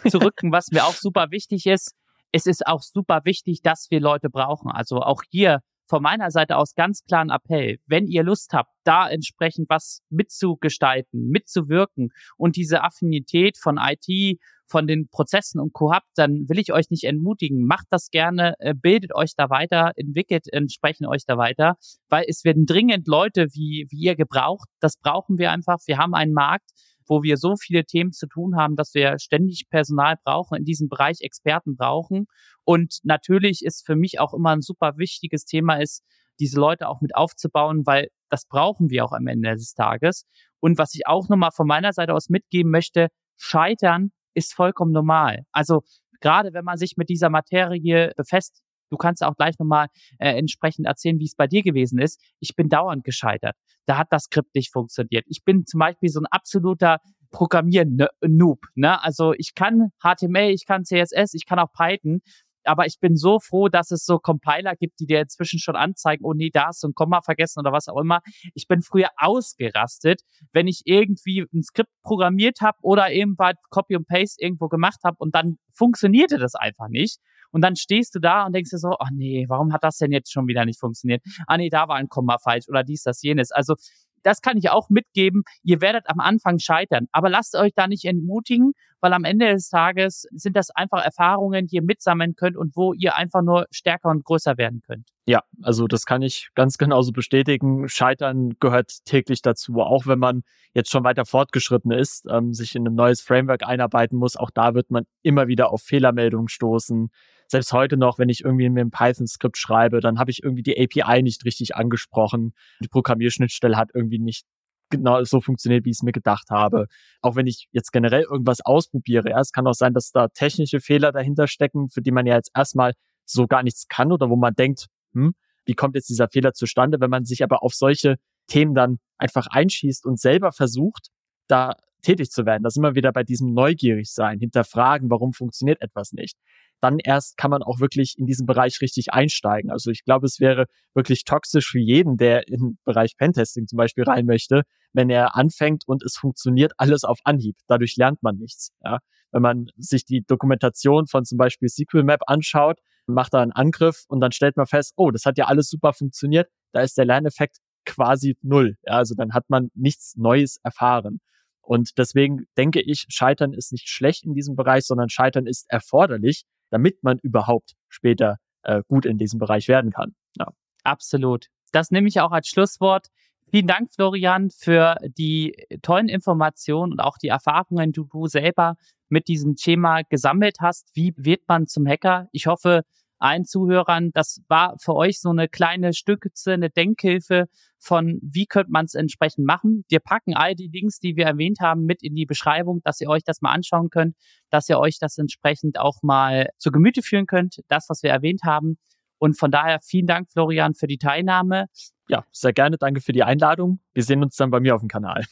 zu 0.08 0.18
rücken, 0.18 0.52
was 0.52 0.70
mir 0.70 0.84
auch 0.84 0.94
super 0.94 1.30
wichtig 1.30 1.66
ist, 1.66 1.92
es 2.32 2.46
ist 2.46 2.66
auch 2.66 2.82
super 2.82 3.20
wichtig, 3.24 3.62
dass 3.62 3.86
wir 3.90 4.00
Leute 4.00 4.28
brauchen. 4.28 4.70
Also 4.70 5.00
auch 5.00 5.22
hier 5.30 5.60
von 5.86 6.02
meiner 6.02 6.30
Seite 6.30 6.56
aus 6.56 6.74
ganz 6.74 7.04
klaren 7.04 7.30
Appell, 7.30 7.78
wenn 7.86 8.06
ihr 8.06 8.22
Lust 8.22 8.52
habt, 8.52 8.70
da 8.84 9.08
entsprechend 9.08 9.68
was 9.68 10.00
mitzugestalten, 10.10 11.28
mitzuwirken 11.28 12.10
und 12.36 12.56
diese 12.56 12.82
Affinität 12.82 13.58
von 13.58 13.78
IT, 13.78 14.38
von 14.66 14.86
den 14.86 15.08
Prozessen 15.08 15.60
und 15.60 15.72
Co. 15.72 15.92
habt, 15.92 16.08
dann 16.16 16.48
will 16.48 16.58
ich 16.58 16.72
euch 16.72 16.90
nicht 16.90 17.04
entmutigen. 17.04 17.66
Macht 17.66 17.86
das 17.90 18.10
gerne, 18.10 18.54
äh, 18.58 18.74
bildet 18.74 19.14
euch 19.14 19.34
da 19.36 19.50
weiter, 19.50 19.92
entwickelt 19.96 20.46
entsprechend 20.52 21.06
euch 21.06 21.24
da 21.26 21.36
weiter, 21.36 21.76
weil 22.08 22.24
es 22.28 22.44
werden 22.44 22.66
dringend 22.66 23.06
Leute 23.06 23.48
wie, 23.52 23.86
wie 23.90 24.00
ihr 24.00 24.16
gebraucht. 24.16 24.68
Das 24.80 24.96
brauchen 24.96 25.38
wir 25.38 25.50
einfach. 25.50 25.78
Wir 25.86 25.98
haben 25.98 26.14
einen 26.14 26.32
Markt, 26.32 26.70
wo 27.06 27.22
wir 27.22 27.36
so 27.36 27.56
viele 27.56 27.84
Themen 27.84 28.12
zu 28.12 28.26
tun 28.26 28.56
haben, 28.56 28.76
dass 28.76 28.94
wir 28.94 29.18
ständig 29.18 29.68
Personal 29.70 30.16
brauchen, 30.24 30.58
in 30.58 30.64
diesem 30.64 30.88
Bereich 30.88 31.18
Experten 31.20 31.76
brauchen. 31.76 32.26
Und 32.64 32.98
natürlich 33.02 33.64
ist 33.64 33.84
für 33.86 33.96
mich 33.96 34.20
auch 34.20 34.34
immer 34.34 34.50
ein 34.50 34.62
super 34.62 34.96
wichtiges 34.96 35.44
Thema 35.44 35.76
ist, 35.76 36.02
diese 36.40 36.58
Leute 36.58 36.88
auch 36.88 37.00
mit 37.00 37.14
aufzubauen, 37.14 37.86
weil 37.86 38.08
das 38.30 38.46
brauchen 38.46 38.90
wir 38.90 39.04
auch 39.04 39.12
am 39.12 39.26
Ende 39.26 39.52
des 39.52 39.74
Tages. 39.74 40.24
Und 40.60 40.78
was 40.78 40.94
ich 40.94 41.06
auch 41.06 41.28
nochmal 41.28 41.52
von 41.52 41.66
meiner 41.66 41.92
Seite 41.92 42.14
aus 42.14 42.28
mitgeben 42.28 42.70
möchte, 42.70 43.08
Scheitern 43.36 44.10
ist 44.34 44.54
vollkommen 44.54 44.92
normal. 44.92 45.44
Also 45.52 45.82
gerade 46.20 46.52
wenn 46.52 46.64
man 46.64 46.76
sich 46.78 46.96
mit 46.96 47.08
dieser 47.08 47.30
Materie 47.30 48.12
befasst, 48.16 48.62
Du 48.94 48.98
kannst 48.98 49.24
auch 49.24 49.34
gleich 49.34 49.58
nochmal 49.58 49.88
äh, 50.20 50.38
entsprechend 50.38 50.86
erzählen, 50.86 51.18
wie 51.18 51.24
es 51.24 51.34
bei 51.34 51.48
dir 51.48 51.64
gewesen 51.64 51.98
ist. 51.98 52.20
Ich 52.38 52.54
bin 52.54 52.68
dauernd 52.68 53.02
gescheitert. 53.02 53.56
Da 53.86 53.98
hat 53.98 54.06
das 54.10 54.26
Skript 54.26 54.54
nicht 54.54 54.72
funktioniert. 54.72 55.24
Ich 55.26 55.42
bin 55.42 55.66
zum 55.66 55.80
Beispiel 55.80 56.10
so 56.10 56.20
ein 56.20 56.26
absoluter 56.26 56.98
Programmier-Noob. 57.32 58.60
Ne? 58.76 59.02
Also 59.02 59.32
ich 59.32 59.56
kann 59.56 59.90
HTML, 60.00 60.50
ich 60.50 60.64
kann 60.64 60.84
CSS, 60.84 61.34
ich 61.34 61.44
kann 61.44 61.58
auch 61.58 61.72
Python. 61.72 62.20
Aber 62.62 62.86
ich 62.86 63.00
bin 63.00 63.16
so 63.16 63.40
froh, 63.40 63.68
dass 63.68 63.90
es 63.90 64.04
so 64.04 64.20
Compiler 64.20 64.76
gibt, 64.76 65.00
die 65.00 65.06
dir 65.06 65.20
inzwischen 65.20 65.58
schon 65.58 65.74
anzeigen, 65.74 66.24
oh 66.24 66.32
nee, 66.32 66.50
da 66.52 66.68
hast 66.68 66.84
du 66.84 66.88
ein 66.88 66.94
Komma 66.94 67.20
vergessen 67.20 67.58
oder 67.58 67.72
was 67.72 67.88
auch 67.88 68.00
immer. 68.00 68.20
Ich 68.54 68.68
bin 68.68 68.80
früher 68.80 69.08
ausgerastet, 69.16 70.22
wenn 70.52 70.68
ich 70.68 70.82
irgendwie 70.84 71.44
ein 71.52 71.64
Skript 71.64 71.90
programmiert 72.02 72.60
habe 72.60 72.78
oder 72.82 73.10
eben 73.10 73.34
bei 73.34 73.52
Copy 73.70 73.96
und 73.96 74.06
Paste 74.06 74.42
irgendwo 74.42 74.68
gemacht 74.68 75.00
habe 75.04 75.16
und 75.18 75.34
dann 75.34 75.58
funktionierte 75.72 76.38
das 76.38 76.54
einfach 76.54 76.88
nicht. 76.88 77.18
Und 77.54 77.62
dann 77.62 77.76
stehst 77.76 78.16
du 78.16 78.18
da 78.18 78.46
und 78.46 78.52
denkst 78.52 78.70
dir 78.70 78.78
so, 78.78 78.96
oh 78.98 79.06
nee, 79.12 79.44
warum 79.48 79.72
hat 79.72 79.84
das 79.84 79.98
denn 79.98 80.10
jetzt 80.10 80.32
schon 80.32 80.48
wieder 80.48 80.64
nicht 80.64 80.80
funktioniert? 80.80 81.22
Ah 81.46 81.56
nee, 81.56 81.68
da 81.68 81.86
war 81.86 81.94
ein 81.94 82.08
Komma 82.08 82.38
falsch 82.38 82.68
oder 82.68 82.82
dies, 82.82 83.04
das, 83.04 83.22
jenes. 83.22 83.52
Also 83.52 83.76
das 84.24 84.40
kann 84.40 84.56
ich 84.56 84.70
auch 84.70 84.90
mitgeben. 84.90 85.44
Ihr 85.62 85.80
werdet 85.80 86.08
am 86.08 86.18
Anfang 86.18 86.58
scheitern, 86.58 87.06
aber 87.12 87.28
lasst 87.28 87.54
euch 87.54 87.72
da 87.76 87.86
nicht 87.86 88.06
entmutigen, 88.06 88.72
weil 89.00 89.12
am 89.12 89.22
Ende 89.22 89.52
des 89.52 89.68
Tages 89.68 90.26
sind 90.32 90.56
das 90.56 90.70
einfach 90.70 91.04
Erfahrungen, 91.04 91.68
die 91.68 91.76
ihr 91.76 91.82
mitsammeln 91.82 92.34
könnt 92.34 92.56
und 92.56 92.74
wo 92.74 92.92
ihr 92.92 93.14
einfach 93.14 93.42
nur 93.42 93.66
stärker 93.70 94.08
und 94.08 94.24
größer 94.24 94.56
werden 94.56 94.80
könnt. 94.84 95.06
Ja, 95.26 95.42
also 95.62 95.86
das 95.86 96.06
kann 96.06 96.22
ich 96.22 96.48
ganz 96.54 96.76
genauso 96.76 97.12
bestätigen. 97.12 97.88
Scheitern 97.88 98.54
gehört 98.58 99.04
täglich 99.04 99.42
dazu, 99.42 99.78
auch 99.80 100.06
wenn 100.06 100.18
man 100.18 100.42
jetzt 100.72 100.90
schon 100.90 101.04
weiter 101.04 101.24
fortgeschritten 101.24 101.92
ist, 101.92 102.26
ähm, 102.28 102.52
sich 102.52 102.74
in 102.74 102.86
ein 102.88 102.94
neues 102.94 103.20
Framework 103.20 103.62
einarbeiten 103.64 104.18
muss. 104.18 104.36
Auch 104.36 104.50
da 104.50 104.74
wird 104.74 104.90
man 104.90 105.04
immer 105.22 105.46
wieder 105.46 105.70
auf 105.70 105.82
Fehlermeldungen 105.82 106.48
stoßen 106.48 107.10
selbst 107.48 107.72
heute 107.72 107.96
noch, 107.96 108.18
wenn 108.18 108.28
ich 108.28 108.44
irgendwie 108.44 108.68
mir 108.68 108.84
ein 108.84 108.90
Python-Skript 108.90 109.56
schreibe, 109.56 110.00
dann 110.00 110.18
habe 110.18 110.30
ich 110.30 110.42
irgendwie 110.42 110.62
die 110.62 110.78
API 110.78 111.22
nicht 111.22 111.44
richtig 111.44 111.76
angesprochen. 111.76 112.54
Die 112.82 112.88
Programmierschnittstelle 112.88 113.76
hat 113.76 113.90
irgendwie 113.94 114.18
nicht 114.18 114.44
genau 114.90 115.22
so 115.24 115.40
funktioniert, 115.40 115.84
wie 115.84 115.90
ich 115.90 115.96
es 115.96 116.02
mir 116.02 116.12
gedacht 116.12 116.50
habe. 116.50 116.86
Auch 117.20 117.36
wenn 117.36 117.46
ich 117.46 117.68
jetzt 117.72 117.92
generell 117.92 118.22
irgendwas 118.22 118.60
ausprobiere, 118.60 119.30
ja, 119.30 119.40
es 119.40 119.52
kann 119.52 119.66
auch 119.66 119.74
sein, 119.74 119.94
dass 119.94 120.10
da 120.10 120.28
technische 120.28 120.80
Fehler 120.80 121.12
dahinter 121.12 121.46
stecken, 121.46 121.88
für 121.90 122.02
die 122.02 122.12
man 122.12 122.26
ja 122.26 122.36
jetzt 122.36 122.50
erstmal 122.54 122.92
so 123.24 123.46
gar 123.46 123.62
nichts 123.62 123.86
kann 123.88 124.12
oder 124.12 124.30
wo 124.30 124.36
man 124.36 124.54
denkt, 124.54 124.86
hm, 125.12 125.34
wie 125.64 125.74
kommt 125.74 125.94
jetzt 125.94 126.10
dieser 126.10 126.28
Fehler 126.28 126.52
zustande, 126.52 127.00
wenn 127.00 127.10
man 127.10 127.24
sich 127.24 127.42
aber 127.42 127.62
auf 127.62 127.74
solche 127.74 128.16
Themen 128.46 128.74
dann 128.74 128.98
einfach 129.18 129.46
einschießt 129.50 130.04
und 130.04 130.20
selber 130.20 130.52
versucht, 130.52 131.08
da 131.48 131.76
tätig 132.02 132.30
zu 132.30 132.44
werden. 132.44 132.62
Das 132.62 132.76
immer 132.76 132.94
wieder 132.94 133.12
bei 133.12 133.22
diesem 133.22 133.54
neugierig 133.54 134.12
sein, 134.12 134.38
hinterfragen, 134.38 135.10
warum 135.10 135.32
funktioniert 135.32 135.80
etwas 135.80 136.12
nicht 136.12 136.36
dann 136.84 136.98
erst 136.98 137.38
kann 137.38 137.50
man 137.50 137.62
auch 137.62 137.80
wirklich 137.80 138.18
in 138.18 138.26
diesen 138.26 138.44
Bereich 138.46 138.82
richtig 138.82 139.14
einsteigen. 139.14 139.70
Also 139.70 139.90
ich 139.90 140.04
glaube, 140.04 140.26
es 140.26 140.38
wäre 140.38 140.66
wirklich 140.92 141.24
toxisch 141.24 141.70
für 141.70 141.78
jeden, 141.78 142.18
der 142.18 142.46
in 142.46 142.60
den 142.60 142.78
Bereich 142.84 143.16
Pentesting 143.16 143.66
zum 143.66 143.78
Beispiel 143.78 144.04
rein 144.04 144.26
möchte, 144.26 144.64
wenn 144.92 145.08
er 145.08 145.34
anfängt 145.34 145.84
und 145.86 146.02
es 146.02 146.16
funktioniert 146.16 146.72
alles 146.76 147.04
auf 147.04 147.20
Anhieb. 147.24 147.56
Dadurch 147.68 147.96
lernt 147.96 148.22
man 148.22 148.36
nichts. 148.36 148.70
Ja? 148.84 148.98
Wenn 149.32 149.40
man 149.40 149.66
sich 149.78 150.04
die 150.04 150.24
Dokumentation 150.26 151.06
von 151.06 151.24
zum 151.24 151.38
Beispiel 151.38 151.70
SQL 151.70 152.02
Map 152.02 152.20
anschaut, 152.26 152.80
macht 153.06 153.32
da 153.32 153.40
einen 153.40 153.52
Angriff 153.52 154.04
und 154.08 154.20
dann 154.20 154.32
stellt 154.32 154.58
man 154.58 154.66
fest, 154.66 154.92
oh, 154.96 155.10
das 155.10 155.24
hat 155.24 155.38
ja 155.38 155.46
alles 155.46 155.70
super 155.70 155.94
funktioniert, 155.94 156.50
da 156.72 156.82
ist 156.82 156.98
der 156.98 157.06
Lerneffekt 157.06 157.60
quasi 157.86 158.36
null. 158.42 158.76
Ja, 158.84 158.92
also 158.92 159.14
dann 159.14 159.32
hat 159.32 159.48
man 159.48 159.70
nichts 159.74 160.16
Neues 160.16 160.58
erfahren. 160.62 161.20
Und 161.62 161.96
deswegen 161.96 162.44
denke 162.58 162.82
ich, 162.82 163.06
Scheitern 163.08 163.54
ist 163.54 163.72
nicht 163.72 163.88
schlecht 163.88 164.24
in 164.24 164.34
diesem 164.34 164.54
Bereich, 164.54 164.84
sondern 164.84 165.08
Scheitern 165.08 165.46
ist 165.46 165.64
erforderlich, 165.70 166.44
damit 166.70 167.02
man 167.02 167.18
überhaupt 167.18 167.74
später 167.88 168.38
äh, 168.62 168.82
gut 168.88 169.06
in 169.06 169.18
diesem 169.18 169.38
Bereich 169.38 169.68
werden 169.68 169.90
kann. 169.90 170.14
Ja. 170.36 170.48
Absolut. 170.82 171.46
Das 171.72 171.90
nehme 171.90 172.08
ich 172.08 172.20
auch 172.20 172.32
als 172.32 172.48
Schlusswort. 172.48 173.08
Vielen 173.50 173.66
Dank, 173.66 173.92
Florian, 173.92 174.50
für 174.50 174.96
die 175.02 175.54
tollen 175.82 176.08
Informationen 176.08 176.92
und 176.92 177.00
auch 177.00 177.18
die 177.18 177.28
Erfahrungen, 177.28 177.92
die 177.92 178.02
du 178.10 178.26
selber 178.26 178.76
mit 179.08 179.28
diesem 179.28 179.56
Thema 179.56 180.02
gesammelt 180.02 180.56
hast. 180.60 180.90
Wie 180.94 181.14
wird 181.16 181.42
man 181.46 181.66
zum 181.66 181.86
Hacker? 181.86 182.28
Ich 182.32 182.46
hoffe, 182.46 182.82
allen 183.24 183.44
Zuhörern, 183.44 184.10
das 184.12 184.42
war 184.48 184.76
für 184.78 184.94
euch 184.94 185.20
so 185.20 185.30
eine 185.30 185.48
kleine 185.48 185.94
Stücke, 185.94 186.30
eine 186.46 186.70
Denkhilfe 186.70 187.46
von, 187.78 188.18
wie 188.22 188.46
könnte 188.46 188.70
man 188.70 188.84
es 188.84 188.94
entsprechend 188.94 189.46
machen. 189.46 189.84
Wir 189.88 190.00
packen 190.00 190.34
all 190.34 190.54
die 190.54 190.68
Links, 190.68 190.98
die 190.98 191.16
wir 191.16 191.24
erwähnt 191.26 191.58
haben, 191.60 191.84
mit 191.84 192.02
in 192.02 192.14
die 192.14 192.26
Beschreibung, 192.26 192.80
dass 192.82 193.00
ihr 193.00 193.08
euch 193.08 193.24
das 193.24 193.40
mal 193.40 193.52
anschauen 193.52 193.90
könnt, 193.90 194.16
dass 194.50 194.68
ihr 194.68 194.78
euch 194.78 194.98
das 194.98 195.18
entsprechend 195.18 195.78
auch 195.78 196.02
mal 196.02 196.50
zu 196.58 196.70
Gemüte 196.70 197.02
führen 197.02 197.26
könnt, 197.26 197.60
das, 197.68 197.88
was 197.88 198.02
wir 198.02 198.10
erwähnt 198.10 198.42
haben. 198.44 198.78
Und 199.18 199.38
von 199.38 199.50
daher 199.50 199.80
vielen 199.80 200.06
Dank, 200.06 200.30
Florian, 200.30 200.74
für 200.74 200.86
die 200.86 200.98
Teilnahme. 200.98 201.66
Ja, 202.08 202.24
sehr 202.30 202.52
gerne. 202.52 202.76
Danke 202.76 203.00
für 203.00 203.12
die 203.12 203.22
Einladung. 203.22 203.80
Wir 203.94 204.02
sehen 204.02 204.22
uns 204.22 204.36
dann 204.36 204.50
bei 204.50 204.60
mir 204.60 204.74
auf 204.74 204.80
dem 204.80 204.88
Kanal. 204.88 205.24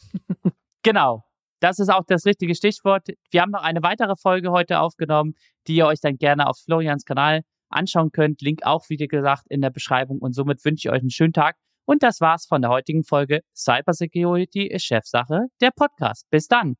genau. 0.83 1.23
Das 1.59 1.79
ist 1.79 1.89
auch 1.89 2.03
das 2.05 2.25
richtige 2.25 2.55
Stichwort. 2.55 3.07
Wir 3.31 3.41
haben 3.41 3.51
noch 3.51 3.63
eine 3.63 3.83
weitere 3.83 4.15
Folge 4.15 4.51
heute 4.51 4.79
aufgenommen, 4.79 5.35
die 5.67 5.75
ihr 5.75 5.85
euch 5.85 6.01
dann 6.01 6.17
gerne 6.17 6.47
auf 6.47 6.57
Florians 6.57 7.05
Kanal 7.05 7.43
anschauen 7.75 8.11
könnt. 8.11 8.41
Link 8.41 8.63
auch, 8.63 8.89
wie 8.89 8.97
gesagt, 8.97 9.45
in 9.49 9.61
der 9.61 9.69
Beschreibung. 9.69 10.19
Und 10.19 10.33
somit 10.33 10.65
wünsche 10.65 10.87
ich 10.87 10.93
euch 10.93 11.01
einen 11.01 11.09
schönen 11.09 11.33
Tag. 11.33 11.55
Und 11.85 12.03
das 12.03 12.21
war's 12.21 12.45
von 12.45 12.61
der 12.61 12.71
heutigen 12.71 13.03
Folge 13.03 13.41
Cybersecurity 13.55 14.67
ist 14.67 14.85
Chefsache, 14.85 15.47
der 15.59 15.71
Podcast. 15.71 16.29
Bis 16.29 16.47
dann. 16.47 16.75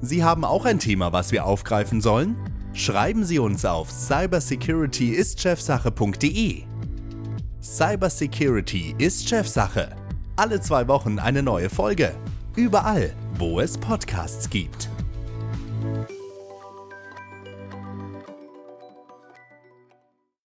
Sie 0.00 0.24
haben 0.24 0.44
auch 0.44 0.64
ein 0.64 0.80
Thema, 0.80 1.12
was 1.12 1.30
wir 1.30 1.46
aufgreifen 1.46 2.00
sollen? 2.00 2.34
Schreiben 2.74 3.24
Sie 3.24 3.38
uns 3.38 3.64
auf 3.64 3.88
cybersecurityistchefsache.de. 3.90 6.64
Cybersecurity 7.62 8.96
ist 8.98 9.28
Chefsache. 9.28 9.94
Alle 10.34 10.60
zwei 10.60 10.88
Wochen 10.88 11.20
eine 11.20 11.44
neue 11.44 11.70
Folge. 11.70 12.12
Überall, 12.56 13.14
wo 13.38 13.60
es 13.60 13.78
Podcasts 13.78 14.50
gibt. 14.50 14.90